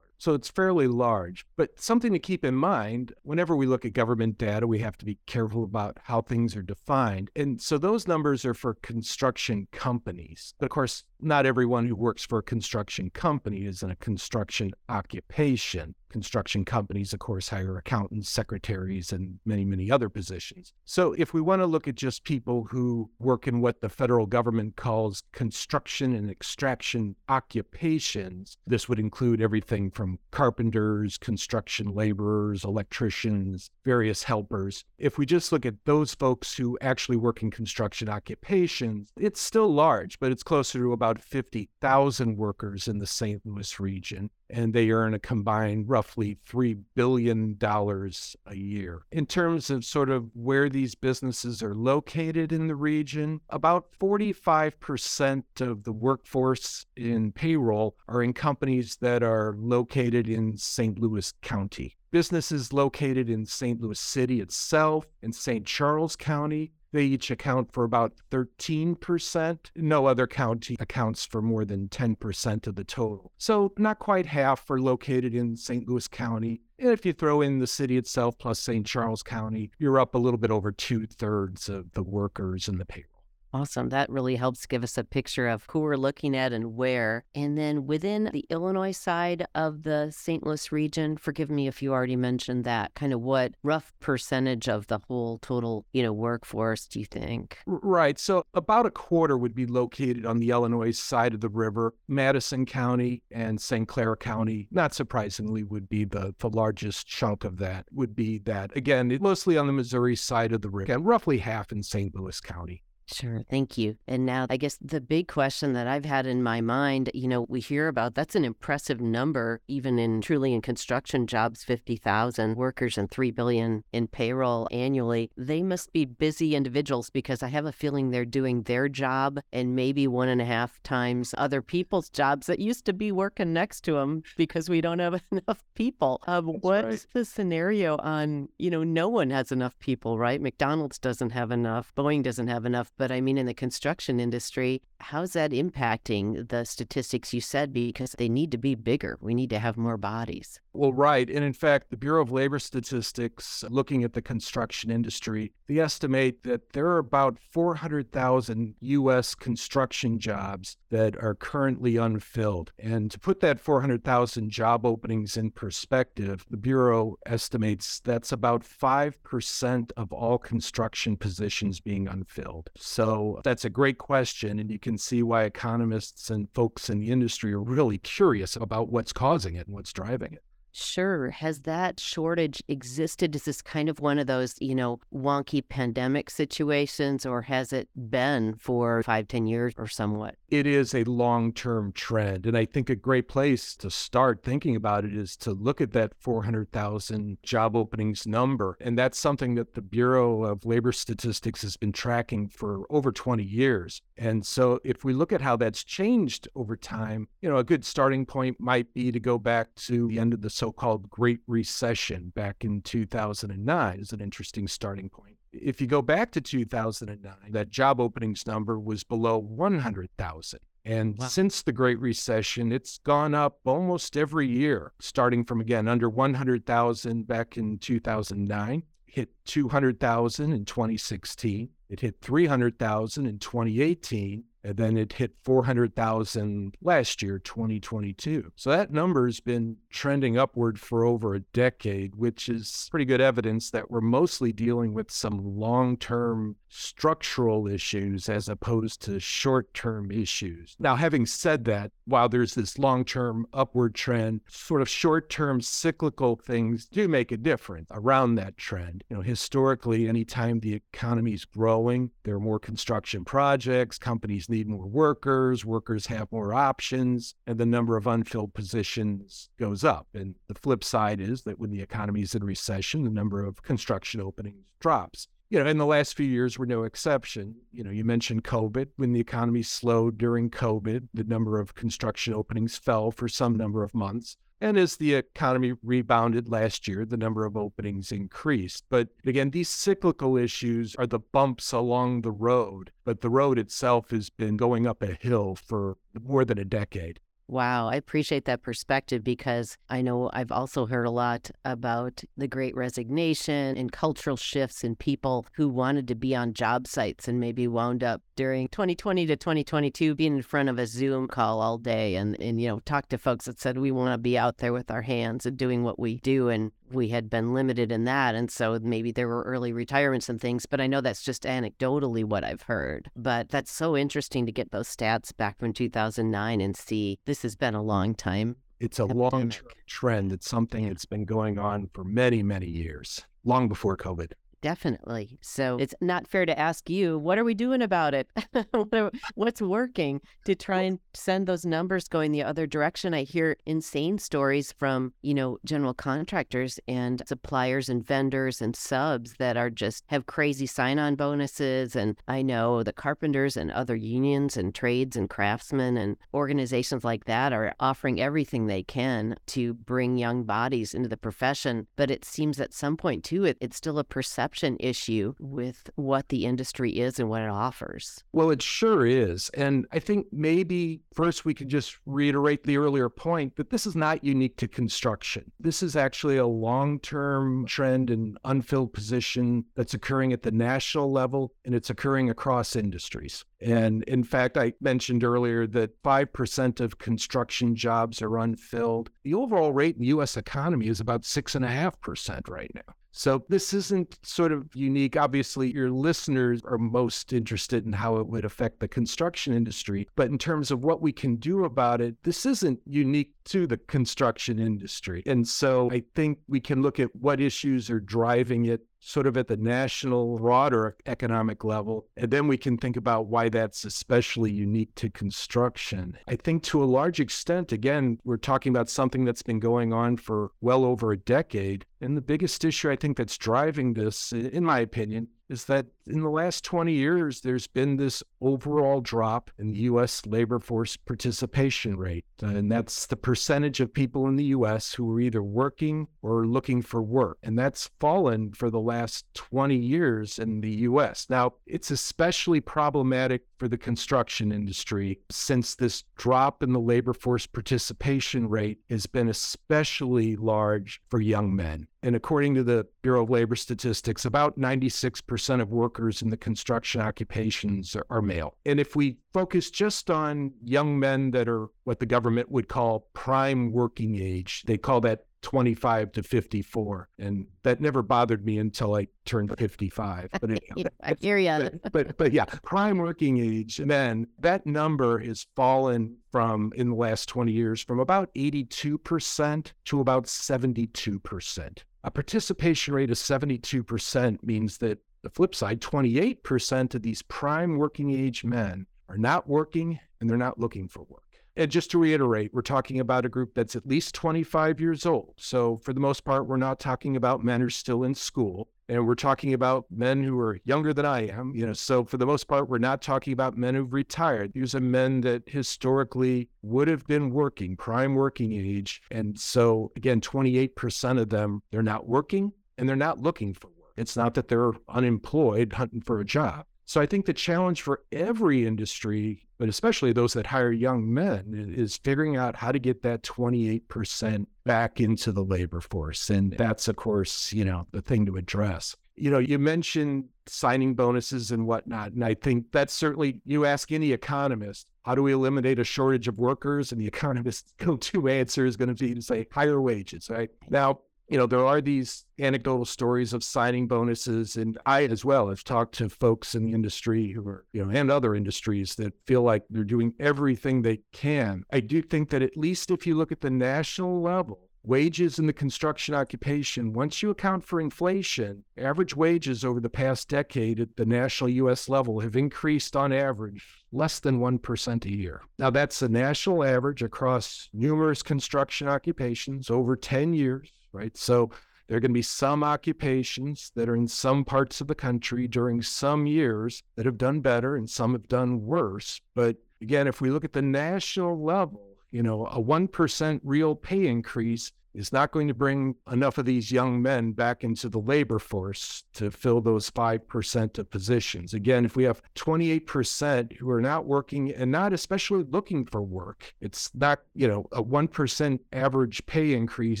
So 0.24 0.32
it's 0.32 0.48
fairly 0.48 0.86
large. 0.88 1.44
But 1.54 1.78
something 1.78 2.14
to 2.14 2.18
keep 2.18 2.46
in 2.46 2.54
mind 2.54 3.12
whenever 3.24 3.54
we 3.54 3.66
look 3.66 3.84
at 3.84 3.92
government 3.92 4.38
data, 4.38 4.66
we 4.66 4.78
have 4.78 4.96
to 4.96 5.04
be 5.04 5.18
careful 5.26 5.64
about 5.64 5.98
how 6.04 6.22
things 6.22 6.56
are 6.56 6.62
defined. 6.62 7.30
And 7.36 7.60
so 7.60 7.76
those 7.76 8.08
numbers 8.08 8.42
are 8.46 8.54
for 8.54 8.72
construction 8.72 9.68
companies. 9.70 10.54
But 10.58 10.64
of 10.64 10.70
course, 10.70 11.04
not 11.20 11.44
everyone 11.44 11.86
who 11.86 11.94
works 11.94 12.24
for 12.24 12.38
a 12.38 12.42
construction 12.42 13.10
company 13.10 13.66
is 13.66 13.82
in 13.82 13.90
a 13.90 13.96
construction 13.96 14.72
occupation. 14.88 15.94
Construction 16.14 16.64
companies, 16.64 17.12
of 17.12 17.18
course, 17.18 17.48
hire 17.48 17.76
accountants, 17.76 18.28
mm-hmm. 18.28 18.40
secretaries, 18.40 19.12
and 19.12 19.40
many, 19.44 19.64
many 19.64 19.90
other 19.90 20.08
positions. 20.08 20.72
So, 20.84 21.12
if 21.14 21.34
we 21.34 21.40
want 21.40 21.60
to 21.60 21.66
look 21.66 21.88
at 21.88 21.96
just 21.96 22.22
people 22.22 22.68
who 22.70 23.10
work 23.18 23.48
in 23.48 23.60
what 23.60 23.80
the 23.80 23.88
federal 23.88 24.26
government 24.26 24.76
calls 24.76 25.24
construction 25.32 26.14
and 26.14 26.30
extraction 26.30 27.16
occupations, 27.28 28.56
this 28.64 28.88
would 28.88 29.00
include 29.00 29.40
everything 29.40 29.90
from 29.90 30.20
carpenters, 30.30 31.18
construction 31.18 31.92
laborers, 31.92 32.62
electricians, 32.62 33.72
various 33.84 34.22
helpers. 34.22 34.84
If 34.98 35.18
we 35.18 35.26
just 35.26 35.50
look 35.50 35.66
at 35.66 35.84
those 35.84 36.14
folks 36.14 36.56
who 36.56 36.78
actually 36.80 37.16
work 37.16 37.42
in 37.42 37.50
construction 37.50 38.08
occupations, 38.08 39.10
it's 39.18 39.40
still 39.40 39.66
large, 39.66 40.20
but 40.20 40.30
it's 40.30 40.44
closer 40.44 40.78
to 40.78 40.92
about 40.92 41.20
50,000 41.20 42.36
workers 42.36 42.86
in 42.86 43.00
the 43.00 43.06
St. 43.08 43.44
Louis 43.44 43.80
region 43.80 44.30
and 44.50 44.72
they 44.72 44.90
earn 44.90 45.14
a 45.14 45.18
combined 45.18 45.88
roughly 45.88 46.38
$3 46.48 46.78
billion 46.94 47.58
a 47.60 48.54
year. 48.54 49.02
In 49.10 49.26
terms 49.26 49.70
of 49.70 49.84
sort 49.84 50.10
of 50.10 50.30
where 50.34 50.68
these 50.68 50.94
businesses 50.94 51.62
are 51.62 51.74
located 51.74 52.52
in 52.52 52.66
the 52.66 52.74
region, 52.74 53.40
about 53.50 53.86
45% 54.00 55.44
of 55.60 55.84
the 55.84 55.92
workforce 55.92 56.86
in 56.96 57.32
payroll 57.32 57.96
are 58.08 58.22
in 58.22 58.32
companies 58.32 58.96
that 58.96 59.22
are 59.22 59.54
located 59.58 60.28
in 60.28 60.56
St. 60.56 60.98
Louis 60.98 61.32
County. 61.42 61.96
Businesses 62.10 62.72
located 62.72 63.28
in 63.28 63.44
St. 63.44 63.80
Louis 63.80 63.98
City 63.98 64.40
itself, 64.40 65.06
in 65.22 65.32
St. 65.32 65.66
Charles 65.66 66.14
County, 66.14 66.70
they 66.94 67.04
each 67.04 67.30
account 67.30 67.72
for 67.72 67.84
about 67.84 68.14
13%. 68.30 69.58
No 69.76 70.06
other 70.06 70.26
county 70.26 70.76
accounts 70.80 71.26
for 71.26 71.42
more 71.42 71.64
than 71.64 71.88
10% 71.88 72.66
of 72.66 72.76
the 72.76 72.84
total. 72.84 73.32
So, 73.36 73.72
not 73.76 73.98
quite 73.98 74.26
half 74.26 74.70
are 74.70 74.80
located 74.80 75.34
in 75.34 75.56
St. 75.56 75.88
Louis 75.88 76.08
County. 76.08 76.62
And 76.78 76.90
if 76.90 77.04
you 77.04 77.12
throw 77.12 77.40
in 77.40 77.58
the 77.58 77.66
city 77.66 77.96
itself 77.96 78.38
plus 78.38 78.58
St. 78.60 78.86
Charles 78.86 79.22
County, 79.22 79.70
you're 79.78 80.00
up 80.00 80.14
a 80.14 80.18
little 80.18 80.38
bit 80.38 80.50
over 80.50 80.72
two 80.72 81.06
thirds 81.06 81.68
of 81.68 81.92
the 81.92 82.02
workers 82.02 82.68
in 82.68 82.78
the 82.78 82.84
payroll. 82.84 83.13
Awesome. 83.54 83.90
That 83.90 84.10
really 84.10 84.34
helps 84.34 84.66
give 84.66 84.82
us 84.82 84.98
a 84.98 85.04
picture 85.04 85.46
of 85.46 85.64
who 85.70 85.78
we're 85.78 85.94
looking 85.94 86.36
at 86.36 86.52
and 86.52 86.74
where. 86.74 87.24
And 87.36 87.56
then 87.56 87.86
within 87.86 88.30
the 88.32 88.44
Illinois 88.50 88.90
side 88.90 89.46
of 89.54 89.84
the 89.84 90.10
St. 90.10 90.44
Louis 90.44 90.72
region, 90.72 91.16
forgive 91.16 91.52
me 91.52 91.68
if 91.68 91.80
you 91.80 91.92
already 91.92 92.16
mentioned 92.16 92.64
that, 92.64 92.94
kind 92.94 93.12
of 93.12 93.20
what 93.20 93.52
rough 93.62 93.92
percentage 94.00 94.68
of 94.68 94.88
the 94.88 94.98
whole 95.06 95.38
total, 95.38 95.86
you 95.92 96.02
know, 96.02 96.12
workforce 96.12 96.88
do 96.88 96.98
you 96.98 97.04
think? 97.04 97.58
Right. 97.64 98.18
So 98.18 98.42
about 98.54 98.86
a 98.86 98.90
quarter 98.90 99.38
would 99.38 99.54
be 99.54 99.66
located 99.66 100.26
on 100.26 100.40
the 100.40 100.50
Illinois 100.50 100.90
side 100.90 101.32
of 101.32 101.40
the 101.40 101.48
river. 101.48 101.94
Madison 102.08 102.66
County 102.66 103.22
and 103.30 103.60
St. 103.60 103.86
Clair 103.86 104.16
County, 104.16 104.66
not 104.72 104.94
surprisingly, 104.94 105.62
would 105.62 105.88
be 105.88 106.04
the, 106.04 106.34
the 106.40 106.50
largest 106.50 107.06
chunk 107.06 107.44
of 107.44 107.58
that, 107.58 107.86
would 107.92 108.16
be 108.16 108.38
that. 108.38 108.76
Again, 108.76 109.16
mostly 109.20 109.56
on 109.56 109.68
the 109.68 109.72
Missouri 109.72 110.16
side 110.16 110.50
of 110.50 110.60
the 110.60 110.70
river, 110.70 110.92
and 110.92 111.06
roughly 111.06 111.38
half 111.38 111.70
in 111.70 111.84
St. 111.84 112.12
Louis 112.16 112.40
County. 112.40 112.82
Sure. 113.06 113.42
Thank 113.50 113.76
you. 113.76 113.96
And 114.08 114.24
now, 114.24 114.46
I 114.48 114.56
guess 114.56 114.78
the 114.80 115.00
big 115.00 115.28
question 115.28 115.72
that 115.74 115.86
I've 115.86 116.04
had 116.04 116.26
in 116.26 116.42
my 116.42 116.60
mind, 116.60 117.10
you 117.12 117.28
know, 117.28 117.42
we 117.48 117.60
hear 117.60 117.88
about 117.88 118.14
that's 118.14 118.34
an 118.34 118.44
impressive 118.44 119.00
number, 119.00 119.60
even 119.68 119.98
in 119.98 120.20
truly 120.20 120.54
in 120.54 120.62
construction 120.62 121.26
jobs, 121.26 121.64
50,000 121.64 122.56
workers 122.56 122.96
and 122.96 123.10
3 123.10 123.30
billion 123.30 123.84
in 123.92 124.08
payroll 124.08 124.68
annually. 124.70 125.30
They 125.36 125.62
must 125.62 125.92
be 125.92 126.04
busy 126.04 126.54
individuals 126.54 127.10
because 127.10 127.42
I 127.42 127.48
have 127.48 127.66
a 127.66 127.72
feeling 127.72 128.10
they're 128.10 128.24
doing 128.24 128.62
their 128.62 128.88
job 128.88 129.40
and 129.52 129.76
maybe 129.76 130.06
one 130.06 130.28
and 130.28 130.40
a 130.40 130.46
half 130.46 130.82
times 130.82 131.34
other 131.36 131.60
people's 131.60 132.08
jobs 132.08 132.46
that 132.46 132.58
used 132.58 132.84
to 132.86 132.92
be 132.92 133.12
working 133.12 133.52
next 133.52 133.82
to 133.82 133.94
them 133.94 134.22
because 134.36 134.70
we 134.70 134.80
don't 134.80 134.98
have 134.98 135.22
enough 135.30 135.62
people. 135.74 136.20
Um, 136.26 136.46
what's 136.60 136.84
right. 136.84 137.06
the 137.12 137.24
scenario 137.24 137.98
on, 137.98 138.48
you 138.58 138.70
know, 138.70 138.82
no 138.82 139.08
one 139.08 139.30
has 139.30 139.52
enough 139.52 139.78
people, 139.78 140.18
right? 140.18 140.40
McDonald's 140.40 140.98
doesn't 140.98 141.30
have 141.30 141.50
enough, 141.50 141.92
Boeing 141.96 142.22
doesn't 142.22 142.48
have 142.48 142.64
enough 142.64 142.93
But 142.96 143.10
I 143.10 143.20
mean, 143.20 143.38
in 143.38 143.46
the 143.46 143.54
construction 143.54 144.20
industry, 144.20 144.82
how's 145.04 145.34
that 145.34 145.50
impacting 145.50 146.48
the 146.48 146.64
statistics 146.64 147.34
you 147.34 147.40
said? 147.40 147.72
Because 147.72 148.12
they 148.16 148.28
need 148.28 148.50
to 148.52 148.58
be 148.58 148.74
bigger. 148.74 149.18
We 149.20 149.34
need 149.34 149.50
to 149.50 149.58
have 149.58 149.76
more 149.76 149.98
bodies. 149.98 150.60
Well, 150.72 150.92
right. 150.92 151.28
And 151.30 151.44
in 151.44 151.52
fact, 151.52 151.90
the 151.90 151.96
Bureau 151.96 152.22
of 152.22 152.32
Labor 152.32 152.58
Statistics, 152.58 153.62
looking 153.68 154.02
at 154.02 154.14
the 154.14 154.22
construction 154.22 154.90
industry, 154.90 155.52
they 155.68 155.78
estimate 155.78 156.42
that 156.42 156.72
there 156.72 156.86
are 156.86 156.98
about 156.98 157.38
400,000 157.38 158.74
U.S. 158.80 159.34
construction 159.34 160.18
jobs 160.18 160.76
that 160.90 161.16
are 161.22 161.34
currently 161.34 161.96
unfilled. 161.96 162.72
And 162.78 163.10
to 163.12 163.20
put 163.20 163.40
that 163.40 163.60
400,000 163.60 164.50
job 164.50 164.84
openings 164.84 165.36
in 165.36 165.52
perspective, 165.52 166.44
the 166.50 166.56
Bureau 166.56 167.16
estimates 167.26 168.00
that's 168.00 168.32
about 168.32 168.64
5% 168.64 169.92
of 169.96 170.12
all 170.12 170.38
construction 170.38 171.16
positions 171.16 171.78
being 171.78 172.08
unfilled. 172.08 172.70
So 172.76 173.40
that's 173.44 173.64
a 173.64 173.70
great 173.70 173.98
question. 173.98 174.58
And 174.58 174.70
you 174.70 174.78
can 174.80 174.93
see 174.98 175.22
why 175.22 175.44
economists 175.44 176.30
and 176.30 176.48
folks 176.54 176.90
in 176.90 176.98
the 176.98 177.10
industry 177.10 177.52
are 177.52 177.62
really 177.62 177.98
curious 177.98 178.56
about 178.56 178.88
what's 178.88 179.12
causing 179.12 179.54
it 179.54 179.66
and 179.66 179.74
what's 179.74 179.92
driving 179.92 180.32
it. 180.32 180.42
Sure. 180.76 181.30
Has 181.30 181.60
that 181.60 182.00
shortage 182.00 182.60
existed? 182.66 183.36
Is 183.36 183.44
this 183.44 183.62
kind 183.62 183.88
of 183.88 184.00
one 184.00 184.18
of 184.18 184.26
those, 184.26 184.56
you 184.60 184.74
know, 184.74 184.98
wonky 185.14 185.62
pandemic 185.66 186.28
situations, 186.30 187.24
or 187.24 187.42
has 187.42 187.72
it 187.72 187.88
been 187.94 188.56
for 188.56 189.04
five, 189.04 189.28
ten 189.28 189.46
years 189.46 189.72
or 189.78 189.86
somewhat? 189.86 190.34
It 190.48 190.66
is 190.66 190.92
a 190.92 191.04
long 191.04 191.52
term 191.52 191.92
trend. 191.92 192.44
And 192.44 192.58
I 192.58 192.64
think 192.64 192.90
a 192.90 192.96
great 192.96 193.28
place 193.28 193.76
to 193.76 193.88
start 193.88 194.42
thinking 194.42 194.74
about 194.74 195.04
it 195.04 195.14
is 195.14 195.36
to 195.38 195.52
look 195.52 195.80
at 195.80 195.92
that 195.92 196.12
400,000 196.18 197.38
job 197.44 197.76
openings 197.76 198.26
number. 198.26 198.76
And 198.80 198.98
that's 198.98 199.18
something 199.18 199.54
that 199.54 199.74
the 199.74 199.82
Bureau 199.82 200.42
of 200.42 200.64
Labor 200.64 200.90
Statistics 200.90 201.62
has 201.62 201.76
been 201.76 201.92
tracking 201.92 202.48
for 202.48 202.84
over 202.90 203.12
20 203.12 203.44
years. 203.44 204.02
And 204.16 204.44
so 204.44 204.80
if 204.84 205.04
we 205.04 205.12
look 205.12 205.32
at 205.32 205.40
how 205.40 205.56
that's 205.56 205.84
changed 205.84 206.48
over 206.56 206.76
time, 206.76 207.28
you 207.40 207.48
know, 207.48 207.58
a 207.58 207.64
good 207.64 207.84
starting 207.84 208.26
point 208.26 208.58
might 208.58 208.92
be 208.92 209.12
to 209.12 209.20
go 209.20 209.38
back 209.38 209.72
to 209.76 210.08
the 210.08 210.18
end 210.18 210.34
of 210.34 210.40
the 210.40 210.50
so 210.64 210.72
called 210.72 211.10
Great 211.10 211.40
Recession 211.46 212.32
back 212.34 212.64
in 212.64 212.80
2009 212.80 214.00
is 214.00 214.12
an 214.12 214.20
interesting 214.22 214.66
starting 214.66 215.10
point. 215.10 215.36
If 215.52 215.78
you 215.78 215.86
go 215.86 216.00
back 216.00 216.30
to 216.32 216.40
2009, 216.40 217.34
that 217.50 217.68
job 217.68 218.00
openings 218.00 218.46
number 218.46 218.80
was 218.80 219.04
below 219.04 219.36
100,000. 219.36 220.60
And 220.86 221.18
wow. 221.18 221.26
since 221.26 221.60
the 221.60 221.72
Great 221.72 222.00
Recession, 222.00 222.72
it's 222.72 222.96
gone 222.96 223.34
up 223.34 223.58
almost 223.66 224.16
every 224.16 224.46
year, 224.46 224.92
starting 225.00 225.44
from 225.44 225.60
again 225.60 225.86
under 225.86 226.08
100,000 226.08 227.26
back 227.26 227.58
in 227.58 227.76
2009, 227.76 228.82
hit 229.04 229.28
200,000 229.44 230.52
in 230.52 230.64
2016, 230.64 231.68
it 231.90 232.00
hit 232.00 232.16
300,000 232.22 233.26
in 233.26 233.38
2018, 233.38 234.44
and 234.64 234.76
then 234.76 234.96
it 234.96 235.12
hit 235.12 235.32
400,000 235.44 236.74
last 236.82 237.22
year, 237.22 237.38
2022. 237.38 238.50
So 238.56 238.70
that 238.70 238.90
number's 238.90 239.40
been 239.40 239.76
trending 239.90 240.38
upward 240.38 240.80
for 240.80 241.04
over 241.04 241.34
a 241.34 241.40
decade, 241.40 242.16
which 242.16 242.48
is 242.48 242.88
pretty 242.90 243.04
good 243.04 243.20
evidence 243.20 243.70
that 243.70 243.90
we're 243.90 244.00
mostly 244.00 244.52
dealing 244.52 244.94
with 244.94 245.10
some 245.10 245.58
long 245.58 245.96
term 245.96 246.56
structural 246.68 247.68
issues 247.68 248.28
as 248.28 248.48
opposed 248.48 249.00
to 249.02 249.20
short 249.20 249.72
term 249.74 250.10
issues. 250.10 250.74
Now, 250.78 250.96
having 250.96 251.26
said 251.26 251.64
that, 251.66 251.92
while 252.06 252.28
there's 252.28 252.54
this 252.54 252.78
long 252.78 253.04
term 253.04 253.46
upward 253.52 253.94
trend, 253.94 254.40
sort 254.48 254.82
of 254.82 254.88
short 254.88 255.28
term 255.30 255.60
cyclical 255.60 256.36
things 256.36 256.86
do 256.86 257.06
make 257.06 257.30
a 257.32 257.36
difference 257.36 257.88
around 257.90 258.34
that 258.36 258.56
trend. 258.56 259.04
You 259.10 259.16
know, 259.16 259.22
historically, 259.22 260.08
anytime 260.08 260.60
the 260.60 260.74
economy's 260.74 261.44
growing, 261.44 262.10
there 262.24 262.34
are 262.34 262.40
more 262.40 262.58
construction 262.58 263.24
projects, 263.24 263.98
companies 263.98 264.48
need 264.54 264.68
more 264.68 264.86
workers, 264.86 265.64
workers 265.64 266.06
have 266.06 266.30
more 266.30 266.54
options, 266.54 267.34
and 267.46 267.58
the 267.58 267.66
number 267.66 267.96
of 267.96 268.06
unfilled 268.06 268.54
positions 268.54 269.50
goes 269.58 269.84
up. 269.84 270.08
And 270.14 270.36
the 270.48 270.54
flip 270.54 270.84
side 270.84 271.20
is 271.20 271.42
that 271.42 271.58
when 271.58 271.70
the 271.70 271.82
economy 271.82 272.22
is 272.22 272.34
in 272.34 272.44
recession, 272.44 273.04
the 273.04 273.10
number 273.10 273.44
of 273.44 273.62
construction 273.62 274.20
openings 274.20 274.64
drops. 274.80 275.28
You 275.54 275.62
know, 275.62 275.70
in 275.70 275.78
the 275.78 275.86
last 275.86 276.16
few 276.16 276.26
years 276.26 276.58
were 276.58 276.66
no 276.66 276.82
exception. 276.82 277.54
You 277.70 277.84
know, 277.84 277.92
you 277.92 278.04
mentioned 278.04 278.42
COVID. 278.42 278.88
When 278.96 279.12
the 279.12 279.20
economy 279.20 279.62
slowed 279.62 280.18
during 280.18 280.50
COVID, 280.50 281.10
the 281.14 281.22
number 281.22 281.60
of 281.60 281.76
construction 281.76 282.34
openings 282.34 282.76
fell 282.76 283.12
for 283.12 283.28
some 283.28 283.54
number 283.54 283.84
of 283.84 283.94
months. 283.94 284.36
And 284.60 284.76
as 284.76 284.96
the 284.96 285.14
economy 285.14 285.74
rebounded 285.80 286.48
last 286.48 286.88
year, 286.88 287.04
the 287.04 287.16
number 287.16 287.44
of 287.44 287.56
openings 287.56 288.10
increased. 288.10 288.86
But 288.90 289.10
again, 289.24 289.50
these 289.50 289.68
cyclical 289.68 290.36
issues 290.36 290.96
are 290.96 291.06
the 291.06 291.20
bumps 291.20 291.70
along 291.70 292.22
the 292.22 292.32
road, 292.32 292.90
but 293.04 293.20
the 293.20 293.30
road 293.30 293.56
itself 293.56 294.10
has 294.10 294.30
been 294.30 294.56
going 294.56 294.88
up 294.88 295.04
a 295.04 295.16
hill 295.20 295.54
for 295.54 295.98
more 296.20 296.44
than 296.44 296.58
a 296.58 296.64
decade. 296.64 297.20
Wow, 297.46 297.88
I 297.88 297.96
appreciate 297.96 298.46
that 298.46 298.62
perspective 298.62 299.22
because 299.22 299.76
I 299.90 300.00
know 300.00 300.30
I've 300.32 300.50
also 300.50 300.86
heard 300.86 301.06
a 301.06 301.10
lot 301.10 301.50
about 301.64 302.22
the 302.38 302.48
great 302.48 302.74
resignation 302.74 303.76
and 303.76 303.92
cultural 303.92 304.36
shifts 304.36 304.82
in 304.82 304.96
people 304.96 305.46
who 305.52 305.68
wanted 305.68 306.08
to 306.08 306.14
be 306.14 306.34
on 306.34 306.54
job 306.54 306.86
sites 306.86 307.28
and 307.28 307.38
maybe 307.38 307.68
wound 307.68 308.02
up 308.02 308.22
during 308.34 308.68
2020 308.68 309.26
to 309.26 309.36
2022 309.36 310.14
being 310.14 310.36
in 310.36 310.42
front 310.42 310.70
of 310.70 310.78
a 310.78 310.86
Zoom 310.86 311.28
call 311.28 311.60
all 311.60 311.76
day 311.76 312.16
and, 312.16 312.40
and 312.40 312.60
you 312.62 312.68
know, 312.68 312.80
talk 312.80 313.08
to 313.10 313.18
folks 313.18 313.44
that 313.44 313.60
said 313.60 313.76
we 313.76 313.90
want 313.90 314.12
to 314.12 314.18
be 314.18 314.38
out 314.38 314.58
there 314.58 314.72
with 314.72 314.90
our 314.90 315.02
hands 315.02 315.44
and 315.44 315.58
doing 315.58 315.82
what 315.84 315.98
we 315.98 316.16
do. 316.16 316.48
And 316.48 316.72
we 316.90 317.08
had 317.08 317.28
been 317.28 317.54
limited 317.54 317.90
in 317.90 318.04
that. 318.04 318.34
And 318.34 318.50
so 318.50 318.78
maybe 318.80 319.10
there 319.10 319.28
were 319.28 319.42
early 319.42 319.72
retirements 319.72 320.28
and 320.28 320.40
things, 320.40 320.66
but 320.66 320.80
I 320.80 320.86
know 320.86 321.00
that's 321.00 321.22
just 321.22 321.42
anecdotally 321.42 322.24
what 322.24 322.44
I've 322.44 322.62
heard. 322.62 323.10
But 323.16 323.48
that's 323.48 323.72
so 323.72 323.96
interesting 323.96 324.46
to 324.46 324.52
get 324.52 324.70
those 324.70 324.94
stats 324.94 325.36
back 325.36 325.58
from 325.58 325.72
2009 325.72 326.60
and 326.60 326.76
see 326.76 327.18
this 327.34 327.42
has 327.42 327.56
been 327.56 327.74
a 327.74 327.82
long 327.82 328.14
time. 328.14 328.54
It's 328.78 329.00
a 329.00 329.06
long 329.06 329.52
trend. 329.88 330.30
It's 330.30 330.48
something 330.48 330.86
that's 330.86 331.04
been 331.04 331.24
going 331.24 331.58
on 331.58 331.90
for 331.92 332.04
many, 332.04 332.44
many 332.44 332.68
years, 332.68 333.24
long 333.42 333.66
before 333.66 333.96
COVID. 333.96 334.34
Definitely. 334.64 335.36
So 335.42 335.76
it's 335.78 335.94
not 336.00 336.26
fair 336.26 336.46
to 336.46 336.58
ask 336.58 336.88
you, 336.88 337.18
what 337.18 337.38
are 337.38 337.44
we 337.44 337.52
doing 337.52 337.82
about 337.82 338.14
it? 338.14 338.30
What's 339.34 339.60
working 339.60 340.22
to 340.46 340.54
try 340.54 340.80
and 340.80 341.00
send 341.12 341.46
those 341.46 341.66
numbers 341.66 342.08
going 342.08 342.32
the 342.32 342.44
other 342.44 342.66
direction? 342.66 343.12
I 343.12 343.24
hear 343.24 343.58
insane 343.66 344.16
stories 344.16 344.72
from, 344.72 345.12
you 345.20 345.34
know, 345.34 345.58
general 345.66 345.92
contractors 345.92 346.80
and 346.88 347.22
suppliers 347.26 347.90
and 347.90 348.02
vendors 348.06 348.62
and 348.62 348.74
subs 348.74 349.34
that 349.38 349.58
are 349.58 349.68
just 349.68 350.02
have 350.06 350.24
crazy 350.24 350.64
sign 350.64 350.98
on 350.98 351.14
bonuses. 351.14 351.94
And 351.94 352.16
I 352.26 352.40
know 352.40 352.82
the 352.82 352.94
carpenters 352.94 353.58
and 353.58 353.70
other 353.70 353.96
unions 353.96 354.56
and 354.56 354.74
trades 354.74 355.14
and 355.14 355.28
craftsmen 355.28 355.98
and 355.98 356.16
organizations 356.32 357.04
like 357.04 357.26
that 357.26 357.52
are 357.52 357.74
offering 357.80 358.18
everything 358.18 358.64
they 358.64 358.82
can 358.82 359.36
to 359.48 359.74
bring 359.74 360.16
young 360.16 360.44
bodies 360.44 360.94
into 360.94 361.10
the 361.10 361.18
profession. 361.18 361.86
But 361.96 362.10
it 362.10 362.24
seems 362.24 362.58
at 362.58 362.72
some 362.72 362.96
point, 362.96 363.24
too, 363.24 363.44
it, 363.44 363.58
it's 363.60 363.76
still 363.76 363.98
a 363.98 364.04
perception 364.04 364.53
perception 364.54 364.76
issue 364.80 365.34
with 365.40 365.90
what 365.96 366.28
the 366.28 366.44
industry 366.44 366.92
is 366.92 367.18
and 367.18 367.28
what 367.28 367.42
it 367.42 367.50
offers. 367.50 368.22
Well, 368.32 368.50
it 368.50 368.62
sure 368.62 369.04
is. 369.04 369.50
And 369.54 369.86
I 369.92 369.98
think 369.98 370.26
maybe 370.32 371.00
first 371.12 371.44
we 371.44 371.54
could 371.54 371.68
just 371.68 371.98
reiterate 372.06 372.64
the 372.64 372.76
earlier 372.76 373.08
point 373.08 373.56
that 373.56 373.70
this 373.70 373.84
is 373.86 373.96
not 373.96 374.22
unique 374.22 374.56
to 374.58 374.68
construction. 374.68 375.50
This 375.58 375.82
is 375.82 375.96
actually 375.96 376.36
a 376.36 376.46
long 376.46 377.00
term 377.00 377.66
trend 377.66 378.10
and 378.10 378.38
unfilled 378.44 378.92
position 378.92 379.64
that's 379.74 379.94
occurring 379.94 380.32
at 380.32 380.42
the 380.42 380.52
national 380.52 381.10
level 381.10 381.52
and 381.64 381.74
it's 381.74 381.90
occurring 381.90 382.30
across 382.30 382.76
industries. 382.76 383.44
And 383.64 384.02
in 384.04 384.22
fact, 384.24 384.58
I 384.58 384.74
mentioned 384.80 385.24
earlier 385.24 385.66
that 385.68 386.02
5% 386.02 386.80
of 386.80 386.98
construction 386.98 387.74
jobs 387.74 388.20
are 388.20 388.36
unfilled. 388.38 389.10
The 389.22 389.34
overall 389.34 389.72
rate 389.72 389.96
in 389.96 390.02
the 390.02 390.08
US 390.08 390.36
economy 390.36 390.86
is 390.88 391.00
about 391.00 391.22
6.5% 391.22 392.48
right 392.48 392.70
now. 392.74 392.94
So 393.16 393.44
this 393.48 393.72
isn't 393.72 394.18
sort 394.26 394.50
of 394.50 394.66
unique. 394.74 395.16
Obviously, 395.16 395.72
your 395.72 395.88
listeners 395.88 396.60
are 396.64 396.78
most 396.78 397.32
interested 397.32 397.86
in 397.86 397.92
how 397.92 398.16
it 398.16 398.26
would 398.26 398.44
affect 398.44 398.80
the 398.80 398.88
construction 398.88 399.54
industry. 399.54 400.08
But 400.16 400.30
in 400.30 400.36
terms 400.36 400.72
of 400.72 400.82
what 400.82 401.00
we 401.00 401.12
can 401.12 401.36
do 401.36 401.64
about 401.64 402.00
it, 402.00 402.16
this 402.24 402.44
isn't 402.44 402.80
unique 402.86 403.32
to 403.44 403.68
the 403.68 403.76
construction 403.76 404.58
industry. 404.58 405.22
And 405.26 405.46
so 405.46 405.88
I 405.92 406.02
think 406.16 406.38
we 406.48 406.58
can 406.58 406.82
look 406.82 406.98
at 406.98 407.14
what 407.14 407.40
issues 407.40 407.88
are 407.88 408.00
driving 408.00 408.64
it 408.64 408.80
sort 409.04 409.26
of 409.26 409.36
at 409.36 409.48
the 409.48 409.56
national, 409.56 410.38
broader 410.38 410.96
economic 411.06 411.62
level. 411.62 412.06
And 412.16 412.30
then 412.30 412.48
we 412.48 412.56
can 412.56 412.78
think 412.78 412.96
about 412.96 413.26
why 413.26 413.50
that's 413.50 413.84
especially 413.84 414.50
unique 414.50 414.94
to 414.96 415.10
construction. 415.10 416.16
I 416.26 416.36
think 416.36 416.62
to 416.64 416.82
a 416.82 416.86
large 416.86 417.20
extent, 417.20 417.70
again, 417.70 418.18
we're 418.24 418.38
talking 418.38 418.70
about 418.70 418.88
something 418.88 419.24
that's 419.24 419.42
been 419.42 419.60
going 419.60 419.92
on 419.92 420.16
for 420.16 420.52
well 420.60 420.84
over 420.84 421.12
a 421.12 421.18
decade. 421.18 421.84
And 422.00 422.16
the 422.16 422.22
biggest 422.22 422.64
issue 422.64 422.90
I 422.90 422.96
think 422.96 423.16
that's 423.16 423.36
driving 423.36 423.94
this, 423.94 424.32
in 424.32 424.64
my 424.64 424.80
opinion, 424.80 425.28
is 425.48 425.64
that 425.66 425.86
in 426.06 426.22
the 426.22 426.30
last 426.30 426.64
20 426.64 426.92
years, 426.92 427.40
there's 427.40 427.66
been 427.66 427.96
this 427.96 428.22
overall 428.40 429.00
drop 429.00 429.50
in 429.58 429.70
the 429.70 429.78
U.S. 429.80 430.24
labor 430.26 430.58
force 430.58 430.96
participation 430.96 431.96
rate. 431.96 432.24
Uh, 432.42 432.48
and 432.48 432.70
that's 432.70 433.06
the 433.06 433.16
percentage 433.16 433.80
of 433.80 433.92
people 433.92 434.26
in 434.28 434.36
the 434.36 434.44
U.S. 434.44 434.92
who 434.92 435.10
are 435.12 435.20
either 435.20 435.42
working 435.42 436.08
or 436.22 436.46
looking 436.46 436.82
for 436.82 437.02
work. 437.02 437.38
And 437.42 437.58
that's 437.58 437.90
fallen 438.00 438.52
for 438.52 438.70
the 438.70 438.80
last 438.80 439.24
20 439.34 439.76
years 439.76 440.38
in 440.38 440.60
the 440.60 440.70
U.S. 440.70 441.26
Now, 441.30 441.54
it's 441.66 441.90
especially 441.90 442.60
problematic 442.60 443.42
for 443.58 443.68
the 443.68 443.78
construction 443.78 444.52
industry 444.52 445.20
since 445.30 445.74
this 445.74 446.04
drop 446.16 446.62
in 446.62 446.72
the 446.72 446.80
labor 446.80 447.14
force 447.14 447.46
participation 447.46 448.48
rate 448.48 448.78
has 448.90 449.06
been 449.06 449.28
especially 449.28 450.36
large 450.36 451.00
for 451.08 451.20
young 451.20 451.54
men. 451.54 451.86
And 452.04 452.14
according 452.14 452.54
to 452.56 452.62
the 452.62 452.86
Bureau 453.00 453.22
of 453.22 453.30
Labor 453.30 453.56
Statistics, 453.56 454.26
about 454.26 454.58
96% 454.58 455.62
of 455.62 455.70
workers 455.94 456.22
in 456.22 456.30
the 456.30 456.36
construction 456.36 457.00
occupations 457.00 457.94
are, 457.94 458.06
are, 458.10 458.22
male. 458.22 458.56
And 458.66 458.80
if 458.80 458.96
we 458.96 459.18
focus 459.32 459.70
just 459.70 460.10
on 460.10 460.52
young 460.64 460.98
men 460.98 461.30
that 461.32 461.48
are 461.48 461.68
what 461.84 462.00
the 462.00 462.06
government 462.06 462.50
would 462.50 462.68
call 462.68 463.08
prime 463.12 463.70
working 463.70 464.18
age, 464.20 464.64
they 464.66 464.76
call 464.76 465.00
that 465.02 465.26
25 465.42 466.12
to 466.12 466.22
54. 466.22 467.08
And 467.18 467.46
that 467.62 467.80
never 467.80 468.02
bothered 468.02 468.44
me 468.44 468.58
until 468.58 468.96
I 468.96 469.06
turned 469.24 469.54
55. 469.58 470.30
But 470.40 470.50
it, 470.50 470.64
I 471.02 471.14
hear 471.20 471.38
you. 471.38 471.70
But, 471.82 471.92
but, 471.92 472.16
but 472.16 472.32
yeah, 472.32 472.46
prime 472.64 472.98
working 472.98 473.38
age 473.38 473.80
men, 473.80 474.26
that 474.40 474.66
number 474.66 475.18
has 475.18 475.46
fallen 475.54 476.16
from 476.32 476.72
in 476.74 476.90
the 476.90 476.96
last 476.96 477.28
20 477.28 477.52
years 477.52 477.82
from 477.82 478.00
about 478.00 478.34
82% 478.34 479.72
to 479.84 480.00
about 480.00 480.24
72%. 480.24 481.78
A 482.02 482.10
participation 482.10 482.94
rate 482.94 483.10
of 483.10 483.16
72% 483.16 484.42
means 484.42 484.78
that 484.78 484.98
the 485.24 485.30
flip 485.30 485.54
side, 485.54 485.80
28% 485.80 486.94
of 486.94 487.02
these 487.02 487.22
prime 487.22 487.76
working 487.76 488.10
age 488.10 488.44
men 488.44 488.86
are 489.08 489.18
not 489.18 489.48
working 489.48 489.98
and 490.20 490.30
they're 490.30 490.36
not 490.36 490.58
looking 490.58 490.88
for 490.88 491.02
work. 491.08 491.22
And 491.56 491.70
just 491.70 491.90
to 491.92 491.98
reiterate, 491.98 492.52
we're 492.52 492.62
talking 492.62 492.98
about 492.98 493.24
a 493.24 493.28
group 493.28 493.54
that's 493.54 493.76
at 493.76 493.86
least 493.86 494.14
25 494.14 494.80
years 494.80 495.06
old. 495.06 495.34
So, 495.36 495.76
for 495.78 495.92
the 495.92 496.00
most 496.00 496.24
part, 496.24 496.48
we're 496.48 496.56
not 496.56 496.80
talking 496.80 497.14
about 497.14 497.44
men 497.44 497.60
who 497.60 497.68
are 497.68 497.70
still 497.70 498.02
in 498.02 498.14
school. 498.14 498.68
And 498.88 499.06
we're 499.06 499.14
talking 499.14 499.54
about 499.54 499.86
men 499.88 500.22
who 500.22 500.38
are 500.40 500.58
younger 500.64 500.92
than 500.92 501.06
I 501.06 501.28
am. 501.28 501.54
You 501.54 501.66
know, 501.66 501.72
so 501.72 502.04
for 502.04 502.18
the 502.18 502.26
most 502.26 502.48
part, 502.48 502.68
we're 502.68 502.78
not 502.78 503.00
talking 503.00 503.32
about 503.32 503.56
men 503.56 503.74
who've 503.74 503.92
retired. 503.92 504.52
These 504.52 504.74
are 504.74 504.80
men 504.80 505.22
that 505.22 505.44
historically 505.46 506.48
would 506.62 506.88
have 506.88 507.06
been 507.06 507.30
working, 507.30 507.76
prime 507.76 508.14
working 508.14 508.52
age. 508.52 509.00
And 509.10 509.38
so, 509.38 509.90
again, 509.96 510.20
28% 510.20 511.20
of 511.20 511.30
them, 511.30 511.62
they're 511.70 511.82
not 511.82 512.06
working 512.06 512.52
and 512.76 512.88
they're 512.88 512.96
not 512.96 513.20
looking 513.20 513.54
for 513.54 513.68
work. 513.68 513.83
It's 513.96 514.16
not 514.16 514.34
that 514.34 514.48
they're 514.48 514.72
unemployed 514.88 515.72
hunting 515.72 516.00
for 516.00 516.20
a 516.20 516.24
job. 516.24 516.66
So 516.86 517.00
I 517.00 517.06
think 517.06 517.24
the 517.24 517.32
challenge 517.32 517.82
for 517.82 518.02
every 518.12 518.66
industry, 518.66 519.46
but 519.58 519.68
especially 519.68 520.12
those 520.12 520.34
that 520.34 520.46
hire 520.46 520.72
young 520.72 521.12
men, 521.12 521.72
is 521.74 521.96
figuring 521.96 522.36
out 522.36 522.56
how 522.56 522.72
to 522.72 522.78
get 522.78 523.02
that 523.02 523.22
28% 523.22 524.46
back 524.64 525.00
into 525.00 525.32
the 525.32 525.44
labor 525.44 525.80
force. 525.80 526.28
And 526.28 526.52
that's, 526.52 526.88
of 526.88 526.96
course, 526.96 527.52
you 527.52 527.64
know, 527.64 527.86
the 527.92 528.02
thing 528.02 528.26
to 528.26 528.36
address. 528.36 528.96
You 529.16 529.30
know, 529.30 529.38
you 529.38 529.58
mentioned 529.58 530.24
signing 530.46 530.94
bonuses 530.94 531.52
and 531.52 531.66
whatnot. 531.66 532.12
And 532.12 532.24
I 532.24 532.34
think 532.34 532.66
that's 532.72 532.92
certainly, 532.92 533.40
you 533.46 533.64
ask 533.64 533.90
any 533.92 534.12
economist, 534.12 534.86
how 535.04 535.14
do 535.14 535.22
we 535.22 535.32
eliminate 535.32 535.78
a 535.78 535.84
shortage 535.84 536.28
of 536.28 536.38
workers? 536.38 536.92
And 536.92 537.00
the 537.00 537.06
economist's 537.14 537.72
go 537.78 537.96
to 537.96 538.28
answer 538.28 538.66
is 538.66 538.76
going 538.76 538.94
to 538.94 538.94
be 538.94 539.14
to 539.14 539.22
say 539.22 539.46
higher 539.50 539.80
wages, 539.80 540.28
right? 540.28 540.50
Now, 540.68 541.00
you 541.28 541.38
know, 541.38 541.46
there 541.46 541.64
are 541.64 541.80
these 541.80 542.24
anecdotal 542.38 542.84
stories 542.84 543.32
of 543.32 543.42
signing 543.42 543.86
bonuses. 543.86 544.56
And 544.56 544.78
I, 544.84 545.04
as 545.04 545.24
well, 545.24 545.48
have 545.48 545.64
talked 545.64 545.94
to 545.96 546.08
folks 546.08 546.54
in 546.54 546.64
the 546.64 546.72
industry 546.72 547.32
who 547.32 547.46
are, 547.48 547.64
you 547.72 547.84
know, 547.84 547.90
and 547.90 548.10
other 548.10 548.34
industries 548.34 548.94
that 548.96 549.14
feel 549.26 549.42
like 549.42 549.64
they're 549.70 549.84
doing 549.84 550.14
everything 550.20 550.82
they 550.82 551.00
can. 551.12 551.64
I 551.72 551.80
do 551.80 552.02
think 552.02 552.30
that 552.30 552.42
at 552.42 552.56
least 552.56 552.90
if 552.90 553.06
you 553.06 553.14
look 553.14 553.32
at 553.32 553.40
the 553.40 553.50
national 553.50 554.20
level, 554.20 554.68
wages 554.86 555.38
in 555.38 555.46
the 555.46 555.52
construction 555.52 556.14
occupation, 556.14 556.92
once 556.92 557.22
you 557.22 557.30
account 557.30 557.64
for 557.64 557.80
inflation, 557.80 558.62
average 558.76 559.16
wages 559.16 559.64
over 559.64 559.80
the 559.80 559.88
past 559.88 560.28
decade 560.28 560.78
at 560.78 560.94
the 560.96 561.06
national 561.06 561.48
US 561.48 561.88
level 561.88 562.20
have 562.20 562.36
increased 562.36 562.94
on 562.94 563.12
average 563.12 563.64
less 563.92 564.20
than 564.20 564.40
1% 564.40 565.04
a 565.04 565.10
year. 565.10 565.40
Now, 565.58 565.70
that's 565.70 566.02
a 566.02 566.08
national 566.08 566.64
average 566.64 567.02
across 567.02 567.70
numerous 567.72 568.22
construction 568.22 568.88
occupations 568.88 569.70
over 569.70 569.96
10 569.96 570.34
years 570.34 570.70
right? 570.94 571.16
So 571.16 571.50
there 571.86 571.98
are 571.98 572.00
going 572.00 572.12
to 572.12 572.14
be 572.14 572.22
some 572.22 572.64
occupations 572.64 573.70
that 573.74 573.88
are 573.88 573.96
in 573.96 574.08
some 574.08 574.44
parts 574.44 574.80
of 574.80 574.86
the 574.86 574.94
country 574.94 575.46
during 575.46 575.82
some 575.82 576.26
years 576.26 576.82
that 576.96 577.04
have 577.04 577.18
done 577.18 577.40
better 577.40 577.76
and 577.76 577.88
some 577.90 578.12
have 578.12 578.28
done 578.28 578.64
worse. 578.64 579.20
But 579.34 579.56
again, 579.82 580.06
if 580.06 580.20
we 580.20 580.30
look 580.30 580.44
at 580.44 580.54
the 580.54 580.62
national 580.62 581.44
level, 581.44 581.82
you 582.10 582.22
know, 582.22 582.46
a 582.46 582.62
1% 582.62 583.40
real 583.42 583.74
pay 583.74 584.06
increase 584.06 584.72
is 584.94 585.12
not 585.12 585.32
going 585.32 585.48
to 585.48 585.54
bring 585.54 585.96
enough 586.10 586.38
of 586.38 586.44
these 586.44 586.70
young 586.70 587.02
men 587.02 587.32
back 587.32 587.64
into 587.64 587.88
the 587.88 587.98
labor 587.98 588.38
force 588.38 589.04
to 589.14 589.30
fill 589.30 589.60
those 589.60 589.90
5% 589.90 590.78
of 590.78 590.90
positions. 590.90 591.54
Again, 591.54 591.84
if 591.84 591.96
we 591.96 592.04
have 592.04 592.22
28% 592.36 593.56
who 593.56 593.70
are 593.70 593.80
not 593.80 594.06
working 594.06 594.52
and 594.52 594.70
not 594.70 594.92
especially 594.92 595.44
looking 595.44 595.84
for 595.84 596.02
work, 596.02 596.54
it's 596.60 596.90
not, 596.94 597.20
you 597.34 597.48
know, 597.48 597.66
a 597.72 597.82
1% 597.82 598.58
average 598.72 599.26
pay 599.26 599.52
increase 599.52 600.00